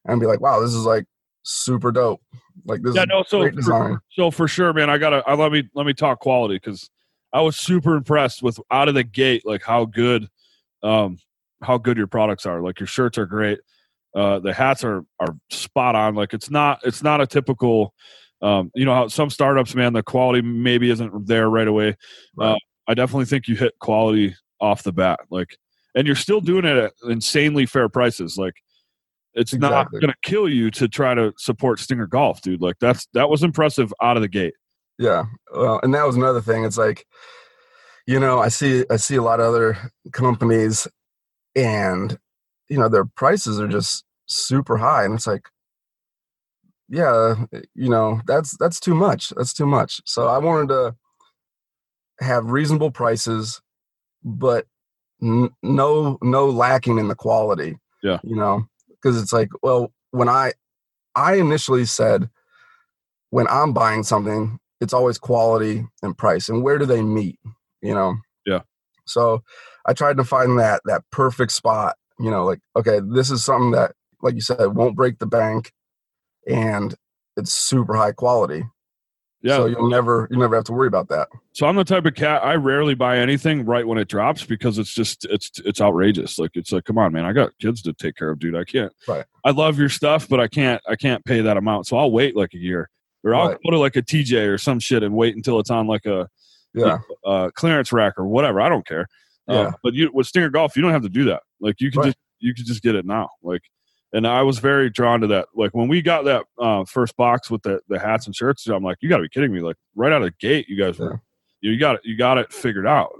[0.05, 1.05] and be like, "Wow, this is like
[1.43, 2.21] super dope."
[2.65, 3.23] Like this Yeah, is no.
[3.27, 4.89] So great for, so for sure, man.
[4.89, 5.23] I gotta.
[5.27, 6.89] I, let me let me talk quality because
[7.33, 10.29] I was super impressed with out of the gate, like how good,
[10.83, 11.17] um,
[11.61, 12.61] how good your products are.
[12.61, 13.59] Like your shirts are great.
[14.15, 16.15] Uh, the hats are are spot on.
[16.15, 17.93] Like it's not it's not a typical.
[18.39, 21.97] Um, you know how some startups, man, the quality maybe isn't there right away.
[22.39, 22.55] Uh,
[22.87, 25.19] I definitely think you hit quality off the bat.
[25.29, 25.57] Like,
[25.95, 28.37] and you're still doing it at insanely fair prices.
[28.37, 28.55] Like,
[29.33, 32.61] it's not going to kill you to try to support Stinger Golf, dude.
[32.61, 34.55] Like, that's that was impressive out of the gate.
[34.97, 35.25] Yeah.
[35.53, 36.63] Well, and that was another thing.
[36.65, 37.05] It's like,
[38.07, 39.77] you know, I see I see a lot of other
[40.13, 40.87] companies,
[41.55, 42.17] and
[42.69, 45.49] you know their prices are just super high, and it's like,
[46.89, 47.35] yeah,
[47.75, 49.33] you know, that's that's too much.
[49.35, 50.01] That's too much.
[50.05, 50.95] So I wanted to
[52.21, 53.61] have reasonable prices,
[54.27, 54.65] but
[55.21, 57.77] n- no no lacking in the quality.
[58.03, 58.19] Yeah.
[58.23, 60.53] You know, because it's like, well, when I
[61.15, 62.29] I initially said
[63.29, 67.39] when I'm buying something, it's always quality and price, and where do they meet?
[67.81, 68.15] You know.
[68.45, 68.61] Yeah.
[69.05, 69.41] So
[69.85, 71.95] I tried to find that that perfect spot.
[72.19, 75.71] You know, like okay, this is something that, like you said, won't break the bank,
[76.47, 76.93] and
[77.35, 78.63] it's super high quality.
[79.43, 79.57] Yeah.
[79.57, 81.27] So you'll never you never have to worry about that.
[81.53, 84.77] So I'm the type of cat I rarely buy anything right when it drops because
[84.79, 86.39] it's just it's it's outrageous.
[86.39, 88.55] Like it's like, come on, man, I got kids to take care of, dude.
[88.55, 88.91] I can't.
[89.07, 89.25] Right.
[89.45, 91.85] I love your stuff, but I can't I can't pay that amount.
[91.87, 92.89] So I'll wait like a year,
[93.23, 93.57] or I'll Right.
[93.63, 96.27] go to like a TJ or some shit and wait until it's on like a
[96.73, 96.97] Yeah.
[97.25, 98.59] uh, clearance rack or whatever.
[98.59, 99.07] I don't care.
[99.47, 99.71] Uh, Yeah.
[99.83, 101.43] but you with Stinger Golf, you don't have to do that.
[101.61, 102.05] Like you can Right.
[102.07, 103.29] just you can just get it now.
[103.43, 103.61] Like,
[104.13, 105.47] and I was very drawn to that.
[105.55, 108.83] Like when we got that uh, first box with the the hats and shirts, I'm
[108.83, 109.61] like, you got to be kidding me!
[109.61, 111.21] Like right out of the gate, you guys were
[111.61, 113.11] you got it you got it figured out.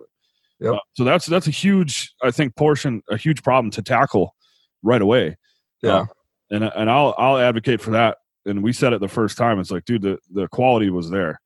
[0.60, 0.74] Yep.
[0.74, 4.36] Uh, so that's that's a huge I think portion a huge problem to tackle
[4.84, 5.38] right away.
[5.82, 5.96] Yeah.
[5.96, 6.06] Uh,
[6.52, 8.18] and and I'll I'll advocate for that.
[8.46, 9.60] And we said it the first time.
[9.60, 11.42] It's like, dude, the the quality was there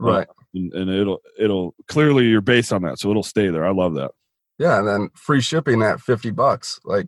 [0.00, 0.26] right.
[0.54, 3.64] and, and it'll it'll clearly you're based on that, so it'll stay there.
[3.64, 4.12] I love that.
[4.58, 6.80] Yeah, and then free shipping at fifty bucks.
[6.84, 7.06] Like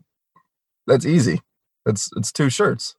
[0.87, 1.41] that's easy.
[1.85, 2.95] It's it's two shirts,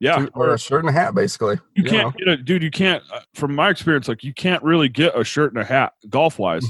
[0.00, 1.58] Yeah, two, or a shirt and a hat, basically.
[1.74, 1.90] you know?
[1.90, 2.62] can't get a dude.
[2.62, 5.64] You can't, uh, from my experience, like you can't really get a shirt and a
[5.64, 6.64] hat golf wise,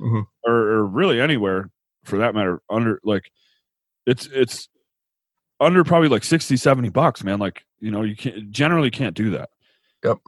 [0.00, 0.26] Mhm.
[0.44, 1.70] or, or really anywhere
[2.04, 2.60] for that matter.
[2.70, 3.30] Under like,
[4.06, 4.68] it's it's
[5.60, 9.30] under probably like 60 70 bucks man like you know you can't generally can't do
[9.30, 9.48] that
[10.04, 10.18] Yep.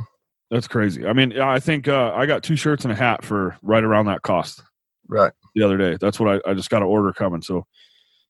[0.48, 3.24] that's crazy i mean yeah, i think uh, i got two shirts and a hat
[3.24, 4.62] for right around that cost
[5.08, 5.32] Right.
[5.56, 5.96] the other day.
[6.00, 7.42] That's what I, I just got an order coming.
[7.42, 7.66] So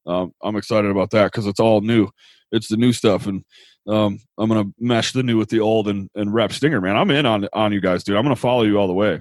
[0.06, 2.08] um, I'm excited about that because it's all new.
[2.52, 3.44] It's the new stuff, and
[3.86, 6.96] um, I'm gonna mesh the new with the old and, and rep Stinger, man.
[6.96, 8.16] I'm in on on you guys, dude.
[8.16, 9.20] I'm gonna follow you all the way.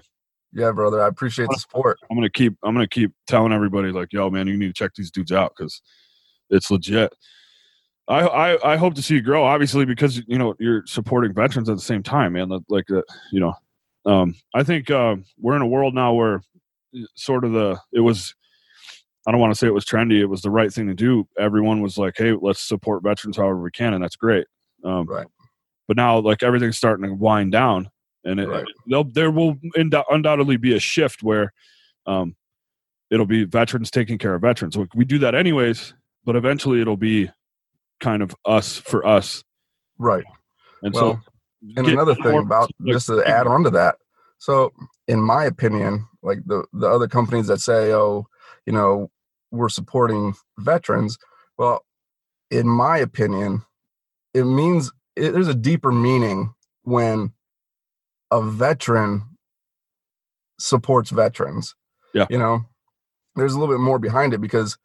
[0.54, 1.02] Yeah, brother.
[1.02, 1.98] I appreciate the support.
[2.10, 4.92] I'm gonna keep I'm gonna keep telling everybody like, yo, man, you need to check
[4.96, 5.82] these dudes out because
[6.50, 7.14] it's legit.
[8.08, 11.70] I, I I hope to see you grow, obviously, because you know you're supporting veterans
[11.70, 12.52] at the same time, man.
[12.70, 13.54] Like uh, you know,
[14.06, 16.42] um, I think uh, we're in a world now where
[17.16, 18.36] sort of the it was
[19.26, 20.20] I don't want to say it was trendy.
[20.20, 21.28] It was the right thing to do.
[21.40, 24.48] Everyone was like, "Hey, let's support veterans however we can," and that's great.
[24.84, 25.28] Um, Right.
[25.88, 27.90] But now, like everything's starting to wind down,
[28.24, 28.66] and it, Right.
[29.14, 31.54] there will undoubtedly be a shift where
[32.06, 32.36] um,
[33.12, 34.76] it'll be veterans taking care of veterans.
[34.76, 35.94] Like, we do that anyways,
[36.26, 37.30] but eventually it'll be
[38.00, 39.44] kind of us for us.
[39.98, 40.24] Right.
[40.82, 41.22] And Well,
[41.64, 43.96] so, And another thing about like, just to add on to that.
[44.38, 44.72] So,
[45.08, 48.26] in my opinion, like the the other companies that say, "Oh,
[48.66, 49.10] you know,
[49.54, 51.18] we're supporting veterans,"
[51.58, 51.86] well,
[52.52, 53.64] in my opinion,
[54.34, 57.32] it means it, there's a deeper meaning when
[58.32, 59.24] a veteran
[60.60, 61.76] supports veterans.
[62.14, 62.26] Yeah.
[62.30, 62.62] You know,
[63.36, 64.78] there's a little bit more behind it because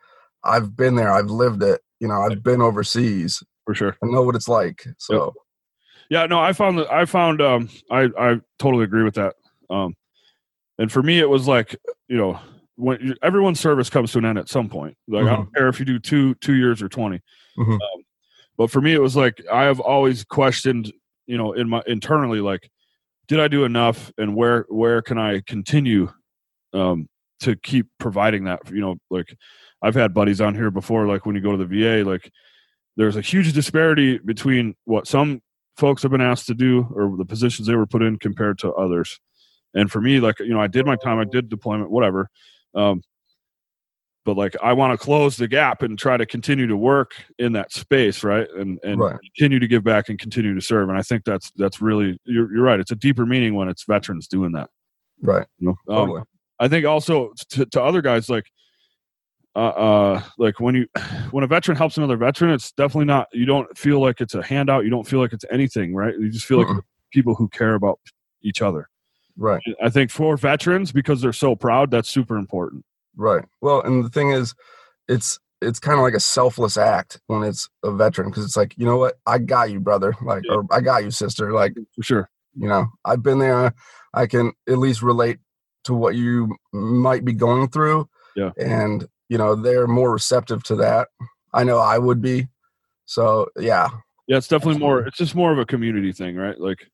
[0.44, 1.80] I've been there, I've lived it.
[2.00, 3.42] You know, I've been overseas.
[3.64, 3.96] for sure.
[4.02, 4.86] I know what it's like.
[4.98, 5.34] So,
[6.10, 9.34] Yeah, no, I found that I found um I I totally agree with that.
[9.70, 9.94] Um
[10.78, 11.76] and for me it was like,
[12.08, 12.38] you know,
[12.78, 14.96] when everyone's service comes to an end at some point.
[15.08, 17.20] Like I don't care if you do 2 2 years or 20.
[17.58, 17.72] Mhm.
[17.72, 18.02] Um,
[18.56, 20.92] but for me it was like I have always questioned,
[21.26, 22.70] you know, in my internally like
[23.26, 26.08] did I do enough and where where can I continue
[26.72, 27.08] um
[27.40, 29.36] to keep providing that, you know, like
[29.82, 32.30] I've had buddies on here before like when you go to the VA like
[32.96, 35.40] there's a huge disparity between what some
[35.76, 38.72] folks have been asked to do or the positions they were put in compared to
[38.72, 39.18] others.
[39.74, 42.28] And for me, like you know, I did my time, I did deployment, whatever.
[42.74, 43.02] Um,
[44.24, 47.52] but like I want to close the gap and try to continue to work in
[47.54, 48.46] that space, right?
[48.58, 49.16] And and Right.
[49.36, 50.90] continue to give back and continue to serve.
[50.90, 52.78] And I think that's that's really you're you're right.
[52.78, 54.68] It's a deeper meaning when it's veterans doing that.
[55.22, 55.46] Right.
[55.58, 56.22] You know, Um, Totally.
[56.60, 58.44] I think also to, to other guys like
[59.56, 60.86] uh, uh like when you
[61.30, 64.42] when a veteran helps another veteran, it's definitely not you don't feel like it's a
[64.42, 66.14] handout, you don't feel like it's anything, right?
[66.18, 66.82] You just feel like Mm-mm.
[67.12, 67.98] people who care about
[68.42, 68.90] each other.
[69.38, 69.62] Right.
[69.82, 72.84] I think for veterans because they're so proud, that's super important.
[73.16, 73.44] Right.
[73.60, 74.54] Well, and the thing is,
[75.08, 78.74] it's it's kind of like a selfless act when it's a veteran because it's like,
[78.76, 80.14] you know what, I got you, brother.
[80.22, 80.54] Like, Yeah.
[80.56, 81.52] or I got you, sister.
[81.52, 82.30] Like, For sure.
[82.54, 83.74] you know, I've been there.
[84.14, 85.38] I can at least relate
[85.84, 88.08] to what you might be going through.
[88.36, 88.50] Yeah.
[88.58, 91.08] And you know, they're more receptive to that.
[91.52, 92.48] I know I would be.
[93.06, 93.88] So yeah.
[94.26, 96.58] Yeah, it's definitely more it's just more of a community thing, right?
[96.60, 96.86] Like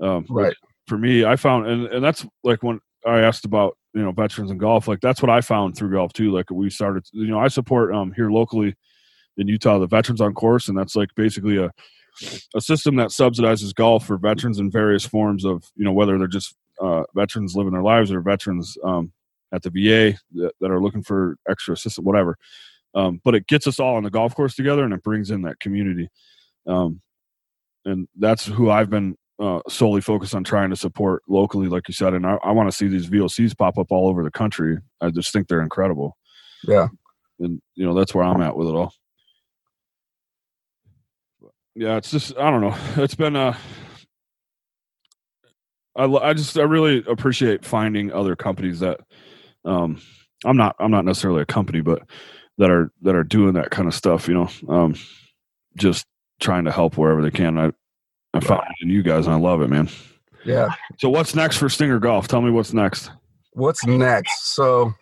[0.00, 0.56] um like, Right.
[0.90, 4.50] For me, I found and, and that's like when I asked about, you know, veterans
[4.50, 6.32] and golf, like that's what I found through golf too.
[6.32, 8.74] Like we started you know, I support um here locally
[9.36, 11.70] in Utah the Veterans on Course and that's like basically a
[12.56, 16.26] a system that subsidizes golf for veterans in various forms of, you know, whether they're
[16.26, 19.12] just uh, veterans living their lives or veterans um,
[19.52, 22.36] at the VA that, that are looking for extra assistance, whatever.
[22.96, 25.42] Um, but it gets us all on the golf course together and it brings in
[25.42, 26.08] that community.
[26.66, 27.00] Um,
[27.84, 31.94] and that's who I've been uh, solely focused on trying to support locally, like you
[31.94, 32.12] said.
[32.12, 34.78] And I, I want to see these VOCs pop up all over the country.
[35.00, 36.16] I just think they're incredible.
[36.62, 36.88] Yeah.
[37.38, 38.92] And, you know, that's where I'm at with it all.
[41.74, 42.76] Yeah, it's just, I don't know.
[43.02, 43.56] It's been, uh,
[45.96, 49.00] I, I just, I really appreciate finding other companies that,
[49.64, 50.02] um,
[50.44, 52.02] I'm not, I'm not necessarily a company, but
[52.58, 54.94] that are, that are doing that kind of stuff, you know, um,
[55.76, 56.06] just
[56.40, 57.58] trying to help wherever they can.
[57.58, 57.72] I,
[58.34, 59.88] I found it in you guys and I love it, man.
[60.44, 60.70] Yeah.
[60.98, 62.28] So what's next for Stinger Golf?
[62.28, 63.10] Tell me what's next.
[63.52, 64.54] What's next?
[64.54, 64.94] So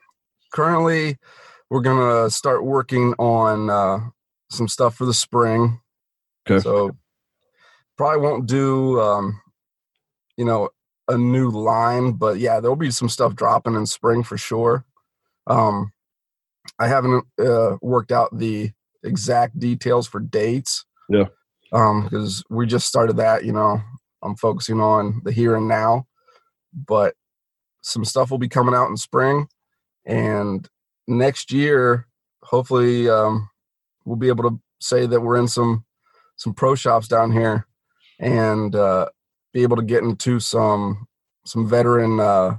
[0.53, 1.19] currently
[1.71, 4.01] we're gonna start working on uh
[4.51, 5.81] some stuff for the spring.
[6.49, 6.63] Okay.
[6.63, 6.97] So
[7.97, 9.41] probably won't do um
[10.37, 10.71] you know
[11.09, 14.85] a new line, but yeah, there'll be some stuff dropping in spring for sure.
[15.47, 15.93] Um
[16.79, 18.73] I haven't uh worked out the
[19.05, 20.85] exact details for dates.
[21.09, 21.27] Yeah.
[21.73, 23.81] Um because we just started that, you know.
[24.23, 26.07] I'm focusing on the here and now.
[26.75, 27.15] But
[27.83, 29.47] some stuff will be coming out in spring
[30.05, 30.69] and
[31.07, 32.07] next year
[32.43, 33.49] hopefully um,
[34.05, 35.85] we'll be able to say that we're in some
[36.37, 37.67] some pro shops down here
[38.21, 39.07] and uh,
[39.53, 41.07] be able to get into some
[41.45, 42.57] some veteran uh,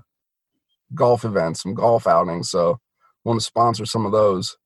[0.96, 2.80] golf events some golf outings so
[3.24, 4.58] want to sponsor some of those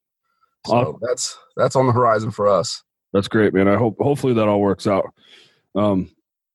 [0.65, 0.99] so Awesome.
[1.01, 3.67] that's that's on the horizon for us That's great, man.
[3.67, 5.13] I hope hopefully that all works out.
[5.75, 6.09] Um,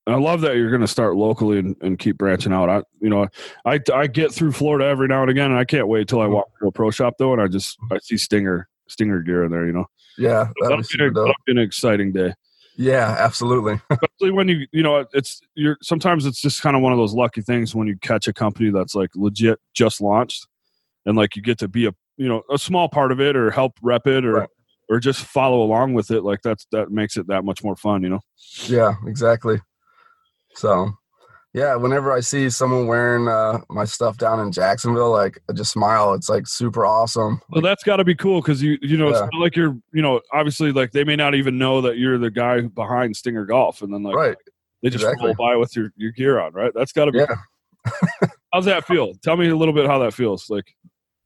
[0.09, 2.71] I love that you're going to start locally and, and keep branching out.
[2.71, 3.29] I, you know,
[3.65, 6.27] I I get through Florida every now and again, and I can't wait till I
[6.27, 9.51] walk to a pro shop though, and I just I see Stinger Stinger gear in
[9.51, 9.67] there.
[9.67, 9.85] You know,
[10.17, 12.33] yeah that'll be be, an, that'll be an exciting day.
[12.77, 16.93] yeah absolutely Especially when you you know it's you're sometimes it's just kind of one
[16.93, 20.47] of those lucky things when you catch a company that's like legit just launched,
[21.05, 23.51] and like you get to be a you know a small part of it or
[23.51, 24.33] help rep it or.
[24.33, 24.49] Right.
[24.91, 28.03] Or just follow along with it, like that's that makes it that much more fun,
[28.03, 28.21] you know.
[28.67, 29.61] Yeah, exactly.
[30.55, 30.93] So,
[31.53, 35.73] yeah, whenever I see someone wearing uh, my stuff down in Jacksonville, like I just
[35.73, 36.15] smile.
[36.15, 37.41] It's like super awesome.
[37.51, 39.29] Well, that's got to be cool because you you know it's Yeah.
[39.33, 42.31] not like you're you know obviously like they may not even know that you're the
[42.31, 44.37] guy behind Stinger Golf, and then like right.
[44.83, 45.27] they just exactly.
[45.27, 46.73] roll by with your your gear on, right?
[46.75, 47.19] That's got to be.
[47.19, 47.35] Yeah.
[48.53, 49.15] How's that feel?
[49.23, 50.49] Tell me a little bit how that feels.
[50.49, 50.75] Like,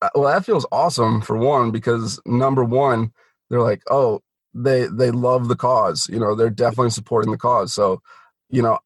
[0.01, 3.13] Uh, Well, that feels awesome for one because number one,
[3.53, 4.21] they're like, oh,
[4.55, 6.09] they they love the cause.
[6.11, 7.75] You know, they're definitely supporting the cause.
[7.75, 8.01] So,
[8.49, 8.79] you know,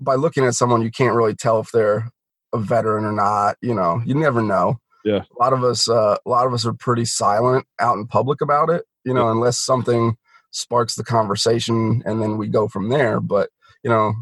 [0.00, 2.08] by looking at someone, you can't really tell if they're
[2.54, 3.56] a veteran or not.
[3.60, 4.78] You know, you never know.
[5.04, 5.24] Yeah.
[5.38, 8.40] A lot of us, uh, a lot of us are pretty silent out in public
[8.40, 8.84] about it.
[9.04, 10.16] You know, unless something
[10.52, 13.20] sparks the conversation, and then we go from there.
[13.20, 13.50] But
[13.84, 14.14] you know,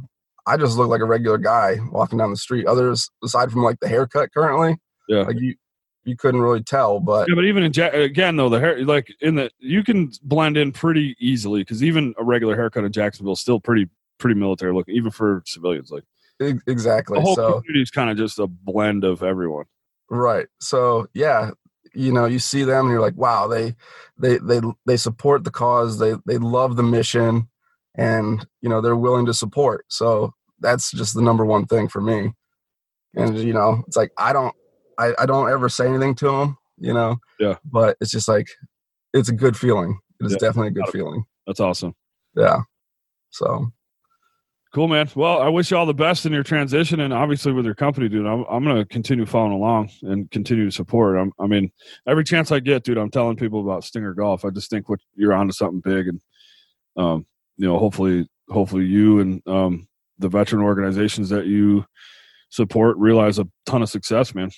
[0.49, 2.67] I just look like a regular guy walking down the street.
[2.67, 4.79] Others, aside from like the haircut currently,
[5.09, 5.23] Yeah.
[5.23, 5.55] like you,
[6.05, 7.01] you couldn't really tell.
[7.01, 10.11] But yeah, but even in ja- again though the hair like in the you can
[10.23, 14.39] blend in pretty easily because even a regular haircut in Jacksonville is still pretty pretty
[14.39, 15.91] military looking, even for civilians.
[15.91, 16.05] Like
[16.67, 17.17] exactly.
[17.17, 19.67] the whole So community is kind of just a blend of everyone.
[20.09, 20.47] right.
[20.61, 21.51] So yeah,
[21.95, 23.75] you know, you see them and you're like, wow, they
[24.19, 25.99] they they they support the cause.
[25.99, 27.49] They they love the mission,
[27.95, 29.85] and you know they're willing to support.
[29.89, 32.33] So that's just the number one thing for me.
[33.17, 34.55] And you know, it's like I don't
[35.01, 36.57] I I don't ever say anything to them.
[36.79, 37.17] You know.
[37.39, 37.57] Yeah.
[37.65, 38.49] But it's just like
[39.13, 39.99] it's a good feeling.
[40.21, 40.39] It is Yeah.
[40.39, 41.25] definitely a good feeling.
[41.47, 41.95] That's awesome.
[42.37, 42.61] Yeah.
[43.31, 43.71] So
[44.73, 45.09] Cool, man.
[45.17, 48.09] Well, I wish you all the best in your transition, and obviously with your company,
[48.09, 48.25] dude.
[48.25, 51.17] I'm I'm gonna continue following along and continue to support.
[51.19, 51.73] I'm, I mean,
[52.07, 54.45] every chance I get, dude, I'm telling people about Stinger Golf.
[54.45, 56.21] I just think what you're onto something big, and
[56.97, 59.89] um, you know, hopefully, hopefully you and um,
[60.21, 61.85] the veteran organizations that you
[62.51, 64.51] support realize a ton of success, man.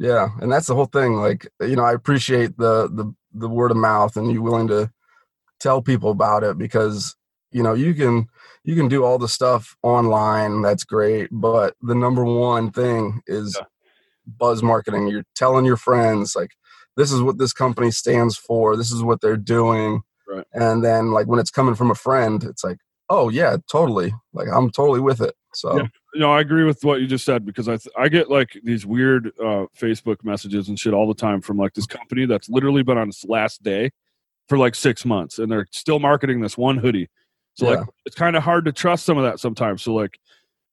[0.00, 1.16] Yeah, and that's the whole thing.
[1.16, 4.90] Like, you know, I appreciate the the the word of mouth and you willing to
[5.60, 7.14] tell people about it because
[7.52, 8.26] you know you can
[8.64, 13.56] you can do all the stuff online that's great but the number one thing is
[13.58, 13.66] yeah.
[14.26, 16.50] buzz marketing you're telling your friends like
[16.96, 20.46] this is what this company stands for this is what they're doing right.
[20.54, 22.78] and then like when it's coming from a friend it's like
[23.10, 25.86] oh yeah totally like i'm totally with it so yeah.
[26.14, 28.84] No i agree with what you just said because i th- i get like these
[28.84, 32.82] weird uh facebook messages and shit all the time from like this company that's literally
[32.82, 33.90] been on its last day
[34.48, 37.08] for like six months and they're still marketing this one hoodie
[37.54, 37.78] so yeah.
[37.78, 39.82] like it's kind of hard to trust some of that sometimes.
[39.82, 40.18] So like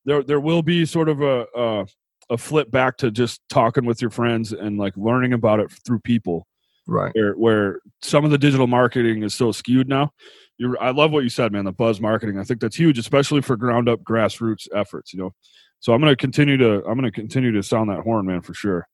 [0.06, 1.86] there there will be sort of a, a
[2.30, 6.00] a flip back to just talking with your friends and like learning about it through
[6.00, 6.47] people.
[6.88, 7.12] Right.
[7.15, 10.12] Where where some of the digital marketing is so skewed now.
[10.58, 11.65] You're, I love what you said, man.
[11.65, 12.39] The buzz marketing.
[12.39, 15.13] I think that's huge, especially for ground up grassroots efforts.
[15.13, 15.34] You know,
[15.80, 18.41] so I'm going to continue to I'm going to continue to sound that horn, man,
[18.41, 18.88] for sure.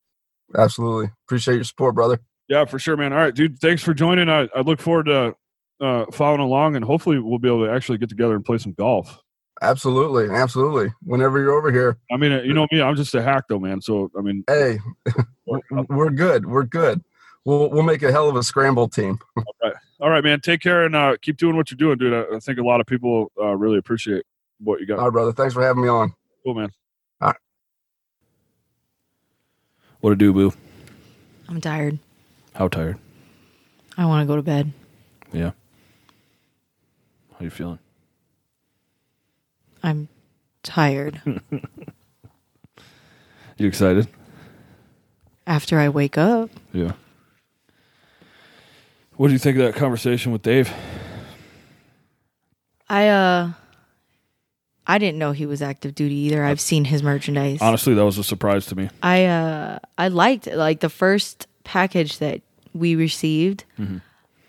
[0.58, 2.20] Absolutely, appreciate your support, brother.
[2.50, 3.14] Yeah, for sure, man.
[3.14, 3.60] All right, dude.
[3.60, 4.30] Thanks for joining.
[4.30, 5.36] I, I look forward to
[5.80, 8.74] uh, following along, and hopefully we'll be able to actually get together and play some
[8.74, 9.20] golf.
[9.62, 10.92] Absolutely, absolutely.
[11.04, 11.98] Whenever you're over here.
[12.12, 13.82] I mean, you know me, I'm just a hack though, man.
[13.82, 14.80] So I mean, hey,
[15.46, 16.46] we're good.
[16.46, 17.02] We're good.
[17.46, 19.20] We'll we'll make a hell of a scramble team.
[19.38, 20.42] All right, all right, man.
[20.42, 22.14] Take care and uh, keep doing what you're doing, dude.
[22.14, 24.26] I, I think a lot of people uh, really appreciate
[24.60, 25.00] what you got.
[25.00, 25.32] All right, brother.
[25.32, 26.14] Thanks for having me on.
[26.44, 26.70] Cool, man.
[27.22, 27.38] All right.
[30.02, 30.54] What to do, boo?
[31.48, 32.00] I'm tired.
[32.54, 32.98] How tired?
[33.98, 34.74] I want to go to bed.
[35.32, 35.52] Yeah.
[37.32, 37.80] How you feeling?
[39.84, 40.10] I'm
[40.64, 41.22] tired.
[43.58, 44.10] you excited?
[45.48, 46.50] After I wake up.
[46.74, 46.92] Yeah.
[49.18, 50.74] What do you think of that conversation with Dave?
[52.90, 53.52] I uh
[54.86, 56.44] I didn't know he was active duty either.
[56.44, 57.62] I've seen his merchandise.
[57.62, 58.90] Honestly, that was a surprise to me.
[59.02, 62.42] I uh I liked like the first package that
[62.74, 63.66] we received.
[63.80, 63.98] Mm-hmm.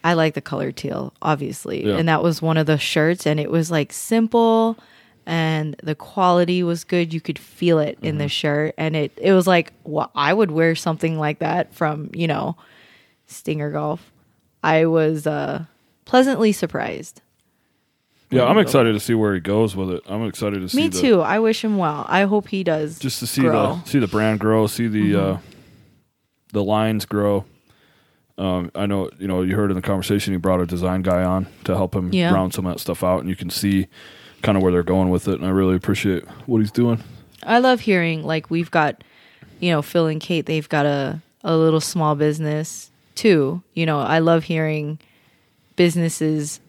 [0.02, 1.86] I like the color teal, obviously.
[1.86, 1.96] Yeah.
[1.96, 4.78] And that was one of the shirts and it was like simple
[5.26, 7.14] and the quality was good.
[7.14, 8.18] You could feel it in mm-hmm.
[8.18, 12.10] the shirt and it it was like well, I would wear something like that from,
[12.14, 12.56] you know,
[13.26, 14.10] Stinger Golf.
[14.64, 15.66] I was uh
[16.06, 17.20] pleasantly surprised.
[18.30, 20.02] Yeah, I'm excited to see where he goes with it.
[20.06, 20.76] I'm excited to see.
[20.76, 21.20] Me the, too.
[21.20, 22.04] I wish him well.
[22.08, 22.98] I hope he does.
[22.98, 23.80] Just to see grow.
[23.84, 25.34] the see the brand grow, see the mm-hmm.
[25.34, 25.38] uh,
[26.52, 27.44] the lines grow.
[28.36, 31.22] Um, I know you know you heard in the conversation he brought a design guy
[31.22, 32.32] on to help him yeah.
[32.32, 33.86] round some of that stuff out, and you can see
[34.42, 35.34] kind of where they're going with it.
[35.34, 37.02] And I really appreciate what he's doing.
[37.44, 39.04] I love hearing like we've got,
[39.60, 40.46] you know, Phil and Kate.
[40.46, 43.62] They've got a a little small business too.
[43.74, 44.98] You know, I love hearing
[45.76, 46.60] businesses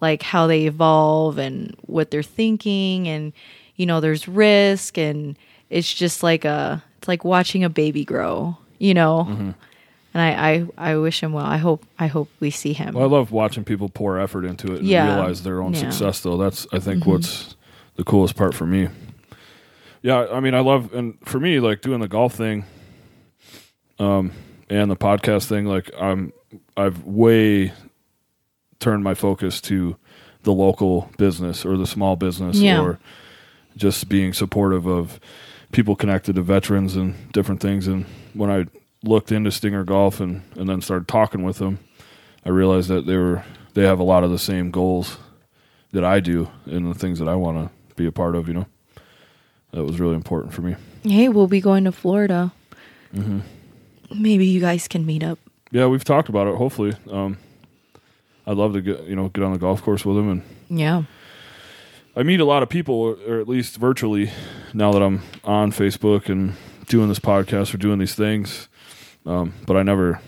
[0.00, 3.32] like how they evolve and what they're thinking, and
[3.76, 5.36] you know, there's risk, and
[5.70, 8.56] it's just like a it's like watching a baby grow.
[8.78, 9.26] You know.
[9.28, 9.50] Mm-hmm
[10.14, 11.46] and I, I, I wish him well.
[11.46, 12.94] I hope I hope we see him.
[12.94, 15.14] Well, I love watching people pour effort into it and yeah.
[15.14, 15.80] realize their own yeah.
[15.80, 16.20] success.
[16.20, 17.10] Though that's I think mm-hmm.
[17.12, 17.56] what's
[17.96, 18.88] the coolest part for me.
[20.02, 22.64] Yeah, I mean, I love and for me, like doing the golf thing,
[23.98, 24.32] um,
[24.72, 25.66] and the podcast thing.
[25.66, 26.32] Like I'm,
[26.76, 27.72] I've way
[28.80, 29.96] turned my focus to
[30.44, 32.80] the local business or the small business yeah.
[32.80, 32.98] or
[33.76, 35.20] just being supportive of
[35.72, 37.86] people connected to veterans and different things.
[37.86, 38.66] And when I
[39.04, 41.78] looked into Stinger Golf and, and then started talking with them,
[42.44, 43.44] I realized that they were
[43.74, 45.18] they have a lot of the same goals
[45.92, 48.48] that I do and the things that I want to be a part of.
[48.48, 48.66] You know,
[49.72, 50.76] that was really important for me.
[51.02, 52.52] Hey, we'll be going to Florida.
[53.14, 53.40] Mm-hmm.
[54.14, 55.38] Maybe you guys can meet up.
[55.70, 56.56] Yeah, we've talked about it.
[56.56, 57.38] Hopefully, um,
[58.46, 61.02] I'd love to get you know get on the golf course with them and yeah.
[62.14, 64.30] I meet a lot of people, or at least virtually,
[64.74, 66.54] now that I'm on Facebook and
[66.86, 68.68] doing this podcast or doing these things.
[69.24, 70.20] Um, but I never, I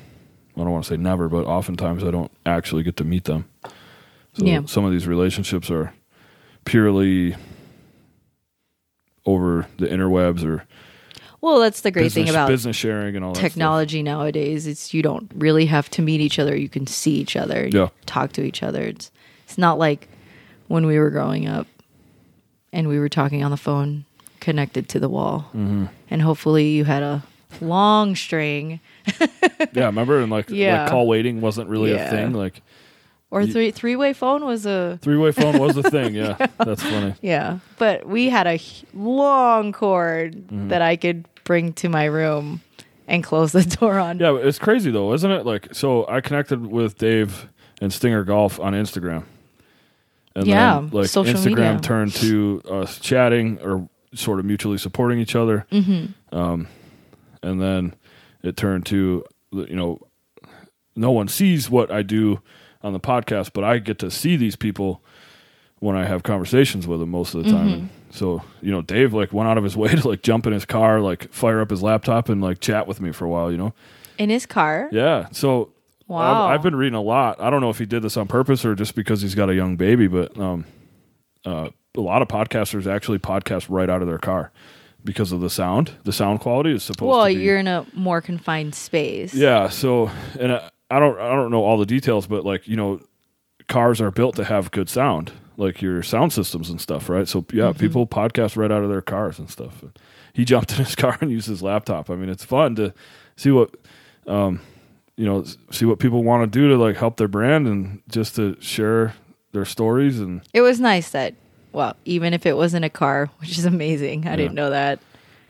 [0.57, 3.51] don't want to say never, but oftentimes I don't actually get to meet them.
[4.33, 4.63] So yeah.
[4.65, 5.93] some of these relationships are
[6.65, 7.37] purely
[9.27, 10.65] over the interwebs or
[11.45, 14.67] well, that's the great business, thing about business sharing and all technology nowadays.
[14.67, 16.57] It's you don't really have to meet each other.
[16.57, 17.91] You can see each other, yeah.
[18.07, 18.83] talk to each other.
[18.83, 19.11] It's
[19.45, 20.09] it's not like
[20.69, 21.67] when we were growing up
[22.73, 24.07] and we were talking on the phone
[24.41, 25.41] connected to the wall.
[25.49, 25.85] Mm-hmm.
[26.09, 27.23] And hopefully you had a
[27.61, 28.81] long string.
[29.75, 30.85] yeah, remember and like yeah.
[30.85, 32.07] like call waiting wasn't really yeah.
[32.07, 32.33] a thing.
[32.33, 32.63] Like
[33.31, 36.15] Or three three way phone was a Three way phone was a thing.
[36.25, 37.17] Yeah, that's funny.
[37.21, 38.59] yeah, but we had a
[38.95, 40.69] long cord Mm-hmm.
[40.69, 42.61] that I could bring to my room
[43.07, 44.19] and close the door on.
[44.19, 45.47] Yeah, it's crazy though, isn't it?
[45.47, 47.49] Like, so I connected with Dave
[47.81, 49.25] and Stinger Golf on Instagram.
[50.35, 51.81] And Yeah, then, like social Instagram media.
[51.81, 55.67] turned to us chatting or sort of mutually supporting each other.
[55.71, 56.37] Mm-hmm.
[56.37, 56.67] Um,
[57.43, 57.95] and then
[58.43, 60.01] it turned to you know,
[60.97, 62.41] no one sees what I do
[62.83, 65.03] on the podcast, but I get to see these people
[65.79, 67.69] when I have conversations with them most of the time.
[67.69, 67.75] Mm-hmm.
[67.75, 70.53] And so, you know, Dave like went out of his way to like jump in
[70.53, 73.51] his car, like fire up his laptop and like chat with me for a while,
[73.51, 73.75] you know?
[74.19, 74.89] In his car.
[74.93, 75.29] Yeah.
[75.33, 75.71] So
[76.07, 76.49] Wow.
[76.49, 77.41] I've, I've been reading a lot.
[77.41, 79.55] I don't know if he did this on purpose or just because he's got a
[79.55, 80.67] young baby, but um,
[81.47, 84.53] uh, a lot of podcasters actually podcast right out of their car
[85.03, 85.93] because of the sound.
[86.05, 87.35] The sound quality is supposed Well, to be.
[87.37, 89.33] Well, you're in a more confined space.
[89.35, 89.71] Yeah.
[89.71, 93.01] So, and I, I don't, I don't know all the details, but like you know,
[93.67, 97.29] cars are built to have good sound, like your sound systems and stuff, right?
[97.29, 97.79] So yeah, Mm-hmm.
[97.79, 99.85] people podcast right out of their cars and stuff.
[100.33, 102.11] He jumped in his car and used his laptop.
[102.11, 102.93] I mean, it's fun to
[103.37, 103.71] see what,
[104.27, 104.61] um,
[105.17, 108.35] you know, see what people want to do to like help their brand and just
[108.37, 109.15] to share
[109.53, 111.35] their stories and It was nice that,
[111.73, 114.27] well, even if it wasn't a car, which is amazing.
[114.27, 114.99] I didn't know that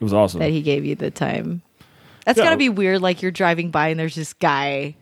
[0.00, 0.40] it was awesome.
[0.40, 1.62] that he gave you the time.
[2.26, 2.44] That's Yeah.
[2.44, 3.00] gotta be weird.
[3.00, 4.96] Like you're driving by and there's this guy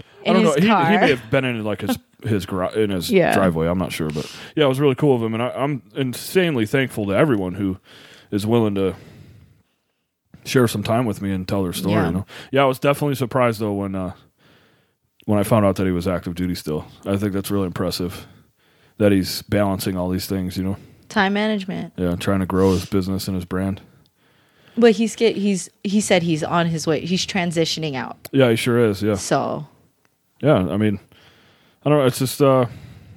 [0.00, 0.84] I in don't his know.
[0.84, 3.34] He, he may have been in like his his gar- in his Yeah.
[3.34, 3.66] driveway.
[3.68, 6.66] I'm not sure, but yeah, it was really cool of him, and I, I'm insanely
[6.66, 7.78] thankful to everyone who
[8.30, 8.94] is willing to
[10.44, 11.94] share some time with me and tell their story.
[11.94, 12.06] Yeah.
[12.06, 14.12] You know, yeah, I was definitely surprised though when uh,
[15.26, 16.86] when I found out that he was active duty still.
[17.06, 18.26] I think that's really impressive
[18.98, 20.56] that he's balancing all these things.
[20.56, 20.76] You know,
[21.08, 21.92] Time management.
[21.96, 23.80] yeah, trying to grow his business and his brand.
[24.76, 27.00] But he's get he's he said he's on his way.
[27.06, 28.28] He's transitioning out.
[28.32, 29.02] Yeah, he sure is.
[29.02, 29.66] Yeah, So
[30.42, 30.56] yeah.
[30.68, 30.98] I mean,
[31.84, 32.06] I don't know.
[32.06, 32.66] It's just uh,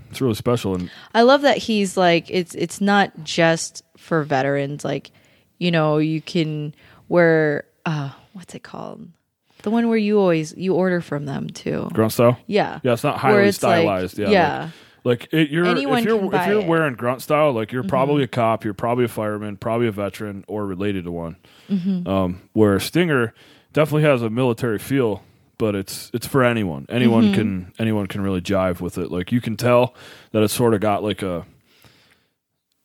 [0.10, 4.84] it's really special and I love that he's like it's it's not just for veterans.
[4.86, 5.12] Like,
[5.58, 6.74] you know, you can
[7.10, 9.08] wear uh what's it called?
[9.64, 11.90] The one where you always you order from them too.
[11.94, 12.38] grunt style.
[12.48, 12.80] Yeah.
[12.84, 14.18] Yeah, it's not Where highly it's like- stylized.
[14.20, 14.70] yeah, yeah.
[15.04, 16.48] Like, like it, you're Anyone if you're if you're it.
[16.62, 16.68] Mm-hmm.
[16.68, 20.44] wearing grunt style, like you're probably a cop, you're probably a fireman, probably a veteran,
[20.50, 21.38] or related to one.
[21.70, 22.06] Mm-hmm.
[22.08, 23.34] Um, where Stinger
[23.72, 25.24] definitely has a military feel,
[25.58, 26.86] but it's it's for anyone.
[26.90, 27.34] Anyone Mm-hmm.
[27.34, 29.12] can anyone can really jive with it.
[29.12, 29.94] Like you can tell
[30.32, 31.46] that it's sort of got like a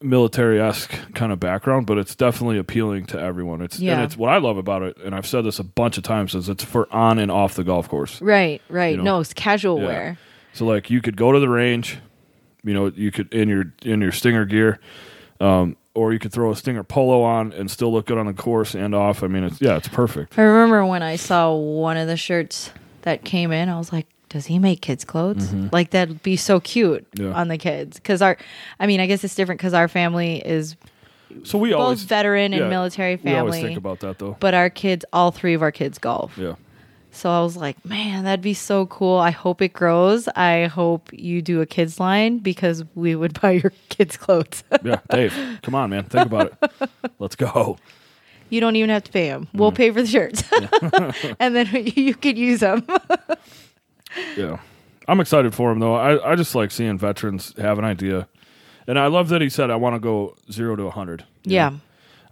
[0.01, 3.63] military esque kind of background, but it's definitely appealing to everyone.
[3.63, 3.95] It's Yeah.
[3.95, 6.35] and it's what I love about it, and I've said this a bunch of times,
[6.35, 8.21] is it's for on and off the golf course.
[8.21, 8.93] Right, right.
[8.93, 9.87] You know, no, it's casual yeah.
[9.87, 10.19] wear.
[10.55, 11.99] So like you could go to the range,
[12.65, 14.81] you know, you could in your in your stinger gear,
[15.43, 18.33] um, or you could throw a stinger polo on and still look good on the
[18.33, 19.23] course and off.
[19.23, 20.39] I mean, it's yeah, it's perfect.
[20.39, 22.71] I remember when I saw one of the shirts
[23.03, 25.53] that came in, I was like, does he make kids clothes?
[25.73, 27.27] Like that'd be so cute Mm-hmm.
[27.29, 27.35] Yeah.
[27.35, 28.01] on the kids.
[28.01, 28.39] Cause our,
[28.81, 30.77] I mean, I guess it's different because our family is
[31.45, 34.37] So we both always veteran and yeah, military We always think about that though.
[34.41, 36.39] but our kids, all three of our kids golf.
[36.39, 36.55] Yeah,
[37.15, 39.19] So I was like, man, that'd be so cool.
[39.19, 40.29] I hope it grows.
[40.29, 44.65] I hope you do a kids line because we would buy your kids clothes.
[44.83, 45.01] yeah.
[45.11, 46.91] Dave, come on, man, think about it.
[47.19, 47.77] Let's go.
[48.49, 49.47] you don't even have to pay them.
[49.53, 50.43] We'll pay for the shirts,
[51.39, 52.87] and then you could use them.
[54.37, 54.59] Yeah,
[55.07, 55.95] I'm excited for him though.
[55.95, 58.27] I I just like seeing veterans have an idea,
[58.87, 61.25] and I love that he said I want to go zero to hundred.
[61.45, 61.73] yeah.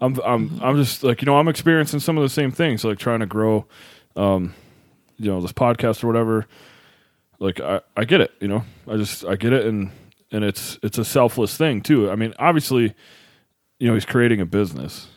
[0.02, 2.98] I'm I'm I'm just like you know I'm experiencing some of the same things like
[2.98, 3.66] trying to grow,
[4.16, 4.54] um,
[5.20, 6.46] you know this podcast or whatever.
[7.38, 8.64] Like I I get it, you know.
[8.88, 9.90] I just I get it, and
[10.32, 12.10] and it's it's a selfless thing too.
[12.10, 12.94] I mean, obviously,
[13.78, 15.08] you know he's creating a business,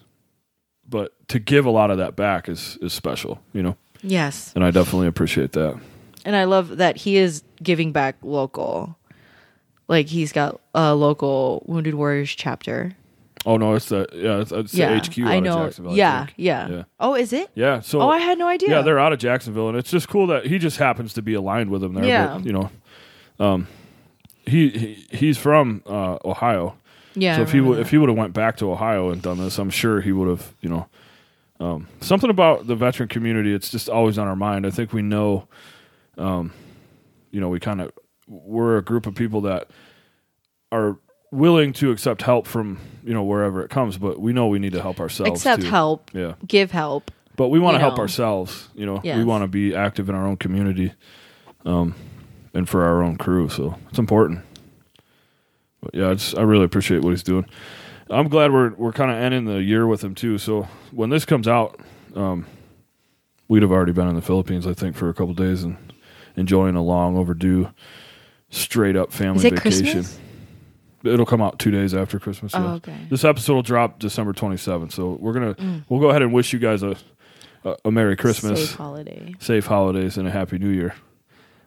[0.87, 3.77] but to give a lot of that back is is special, you know.
[4.01, 4.51] Yes.
[4.53, 5.79] And I definitely appreciate that.
[6.25, 8.97] And I love that he is giving back local.
[9.87, 12.95] Like he's got a local Wounded Warriors chapter.
[13.45, 15.19] Oh no, it's the yeah, it's, it's yeah, the HQ.
[15.19, 15.65] out I of know.
[15.65, 16.33] Jacksonville, I yeah, think.
[16.37, 17.49] yeah, yeah, Oh, is it?
[17.55, 17.81] yeah.
[17.81, 18.69] So oh, I had no idea.
[18.69, 21.33] Yeah, they're out of Jacksonville, and it's just cool that he just happens to be
[21.33, 22.05] aligned with them there.
[22.05, 22.35] Yeah.
[22.35, 22.69] But, you know,
[23.39, 23.67] um,
[24.45, 26.75] he, he he's from uh, Ohio,
[27.15, 27.35] yeah.
[27.35, 29.37] so I if he would if he would have went back to Ohio and done
[29.37, 30.53] this, I'm sure he would have.
[30.61, 30.87] You know,
[31.59, 33.53] um, something about the veteran community.
[33.53, 34.65] It's just always on our mind.
[34.65, 35.47] I think we know,
[36.17, 36.53] um,
[37.31, 37.91] you know, we kind of
[38.27, 39.69] we're a group of people that
[40.71, 40.97] are
[41.33, 44.73] willing to accept help from you know wherever it comes, but we know we need
[44.73, 45.31] to help ourselves.
[45.31, 45.69] accept too.
[45.69, 46.33] help, Yeah.
[46.47, 47.11] give help.
[47.35, 48.01] But we want to help know.
[48.03, 48.69] ourselves.
[48.75, 50.93] You know, we want to be active in our own community,
[51.65, 51.95] um,
[52.53, 53.49] and for our own crew.
[53.49, 54.41] So it's important.
[55.81, 57.45] But yeah, it's, I really appreciate what he's doing.
[58.09, 60.37] I'm glad we're we're kind of ending the year with him too.
[60.37, 61.79] So when this comes out,
[62.15, 62.45] um,
[63.47, 65.77] we'd have already been in the Philippines, I think, for a couple days and
[66.35, 67.69] enjoying a long overdue
[68.49, 69.83] straight up family vacation.
[69.83, 70.19] Christmas?
[71.03, 72.53] It'll come out two days after Christmas.
[72.55, 72.95] Oh, okay.
[73.09, 75.83] This episode will drop December 27th, so we're gonna Mm.
[75.89, 76.95] we'll go ahead and wish you guys a
[77.65, 79.33] a, a Merry Christmas, Safe holiday.
[79.39, 80.95] safe holidays, and a Happy New Year.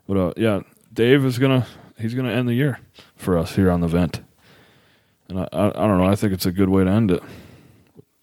[0.09, 0.61] But uh, yeah,
[0.93, 1.67] Dave is gonna
[1.99, 2.79] he's gonna end the year
[3.17, 4.21] for us here on the vent,
[5.29, 6.07] and I, I I don't know.
[6.07, 7.23] I think it's a good way to end it.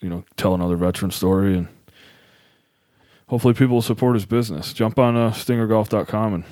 [0.02, 1.68] You know, tell another veteran story, and
[3.28, 4.74] hopefully people will support his business.
[4.74, 6.44] Jump on uh, StingerGolf.com and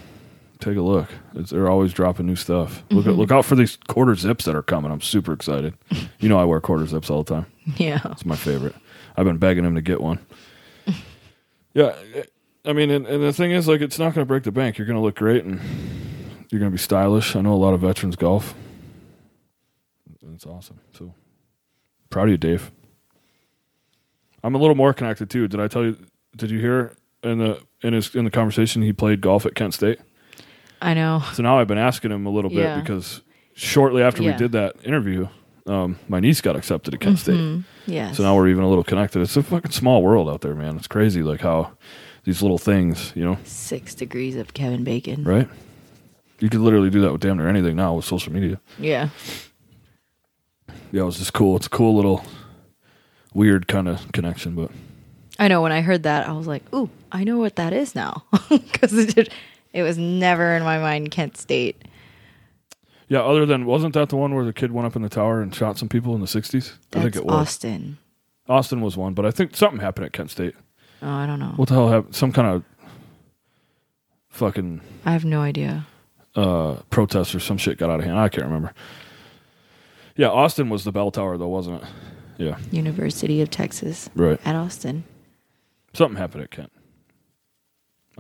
[0.61, 1.09] take a look.
[1.35, 2.83] It's, they're always dropping new stuff.
[2.91, 3.19] Look Mm-hmm.
[3.19, 4.91] look out for these quarter zips that are coming.
[4.91, 5.73] I'm super excited.
[6.19, 7.45] you know, I wear quarter zips all the time.
[7.77, 7.99] Yeah.
[8.05, 8.75] It's my favorite.
[9.17, 10.19] I've been begging him to get one.
[11.73, 11.95] yeah,
[12.65, 14.77] I mean, and, and the thing is, like, it's not going to break the bank.
[14.77, 15.59] You're going to look great and
[16.49, 17.35] you're going to be stylish.
[17.35, 18.53] I know a lot of veterans golf.
[20.33, 20.79] It's awesome.
[20.97, 21.13] So
[22.09, 22.71] proud of you, Dave.
[24.43, 25.47] I'm a little more connected too.
[25.47, 25.97] Did I tell you?
[26.35, 29.73] Did you hear in the in his in the conversation he played golf at Kent
[29.75, 29.99] State?
[30.81, 31.23] I know.
[31.33, 32.79] So now I've been asking him a little bit Yeah.
[32.79, 33.21] because
[33.53, 35.27] shortly after we did that interview,
[35.67, 37.37] um, my niece got accepted at Kent State.
[37.37, 38.17] Mm, yes.
[38.17, 39.21] So now we're even a little connected.
[39.21, 40.75] It's a fucking small world out there, man.
[40.77, 41.73] It's crazy, like how
[42.23, 45.23] these little things, you know, Six degrees of Kevin Bacon.
[45.23, 45.47] right?
[46.39, 48.59] You could literally do that with damn near anything now with social media.
[48.79, 49.09] Yeah.
[50.91, 51.55] Yeah, it was just cool.
[51.55, 52.23] It's a cool little
[53.33, 54.71] weird kind of connection, but
[55.39, 55.61] I know.
[55.61, 58.93] When I heard that, I was like, "Ooh, I know what that is now," because
[58.93, 59.33] it did,
[59.73, 61.11] it was never in my mind.
[61.11, 61.81] Kent State.
[63.07, 63.21] yeah.
[63.21, 65.53] Other than wasn't that the one where the kid went up in the tower and
[65.53, 66.73] shot some people in the '60s?
[66.93, 67.33] I think it was.
[67.35, 67.97] Austin.
[68.49, 70.55] Austin was one, but I think something happened at Kent State.
[71.01, 71.53] Oh, I don't know.
[71.55, 72.15] What the hell happened?
[72.15, 72.63] Some kind of
[74.29, 75.85] fucking I have no idea.
[76.35, 78.17] uh, protest or some shit got out of hand.
[78.19, 78.73] I can't remember.
[80.15, 81.89] Yeah, Austin was the bell tower though, wasn't it?
[82.37, 84.39] Yeah, University of Texas right.
[84.45, 85.03] at Austin.
[85.93, 86.71] Something happened at Kent.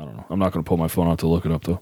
[0.01, 0.25] I don't know.
[0.31, 1.79] I'm not going to pull my phone out to look it up though.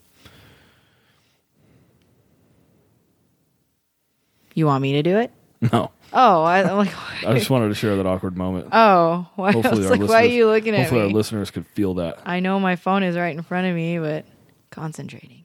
[4.54, 5.32] You want me to do it?
[5.74, 7.24] No, Oh, I, oh I'm like.
[7.28, 8.70] I just wanted to share that awkward moment.
[8.74, 11.08] Oh, why, I Hopefully, was our like, why are you looking at hopefully me?
[11.08, 12.20] our listeners could feel that.
[12.26, 14.26] I know my phone is right in front of me, but
[14.70, 15.44] concentrating.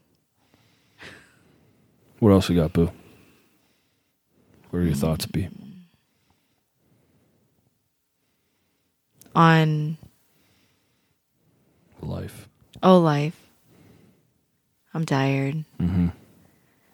[2.21, 2.91] What else you got, Boo?
[4.71, 5.49] Where are your thoughts be?
[9.35, 9.97] On
[12.01, 12.49] Life.
[12.85, 13.41] Oh life.
[14.93, 15.65] I'm tired.
[15.81, 16.09] Mm-hmm.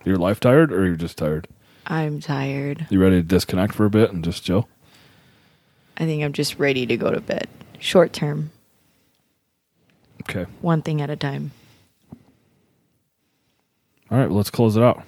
[0.06, 1.46] You're life tired, or you're just tired?
[1.86, 2.86] I'm tired.
[2.88, 4.68] You ready to disconnect for a bit and just chill?
[5.98, 7.46] I think I'm just ready to go to bed.
[7.78, 8.50] Short term,
[10.22, 10.46] Okay.
[10.62, 11.50] one thing at a time.
[14.10, 15.02] All right, well, let's close it out.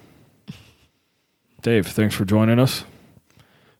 [1.61, 2.83] Dave, thanks for joining us.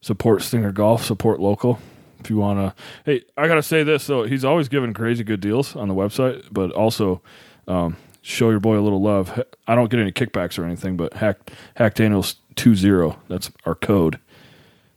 [0.01, 1.79] Support Stinger Golf, support local.
[2.23, 4.23] If you want to, hey, I got to say this, though.
[4.23, 7.21] He's always giving crazy good deals on the website, but also
[7.67, 9.43] um, show your boy a little love.
[9.67, 14.19] I don't get any kickbacks or anything, but Hack, Hack Daniels 20, that's our code.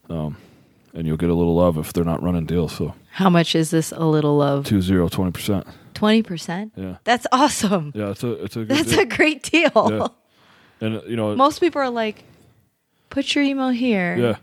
[0.09, 0.37] Um,
[0.93, 2.75] and you'll get a little love if they're not running deals.
[2.75, 4.65] So How much is this a little love?
[4.65, 5.67] 20, 20%.
[5.93, 6.71] 20%?
[6.75, 6.97] Yeah.
[7.03, 7.91] That's awesome.
[7.95, 8.99] Yeah, it's a, it's a good That's deal.
[9.01, 9.71] a great deal.
[9.75, 10.07] Yeah.
[10.79, 12.23] And, you know, Most people are like,
[13.09, 14.15] put your email here.
[14.15, 14.35] yeah.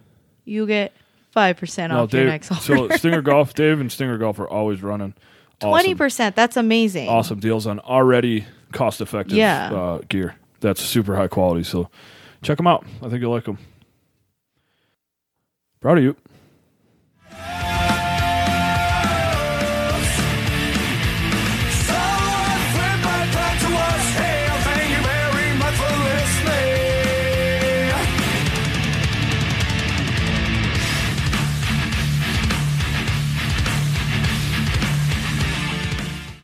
[0.44, 0.92] You get
[1.34, 2.88] 5% No, off your Dave, next so.
[2.90, 5.14] Stinger Golf, Dave and Stinger Golf are always running
[5.60, 6.36] Twenty awesome, percent.
[6.36, 7.08] That's amazing.
[7.08, 9.72] awesome deals on already cost effective Yeah.
[9.72, 10.34] uh, gear.
[10.60, 11.62] That's super high quality.
[11.62, 11.88] So
[12.42, 12.84] check them out.
[13.02, 13.58] I think you'll like them.
[15.80, 16.16] Proud of you.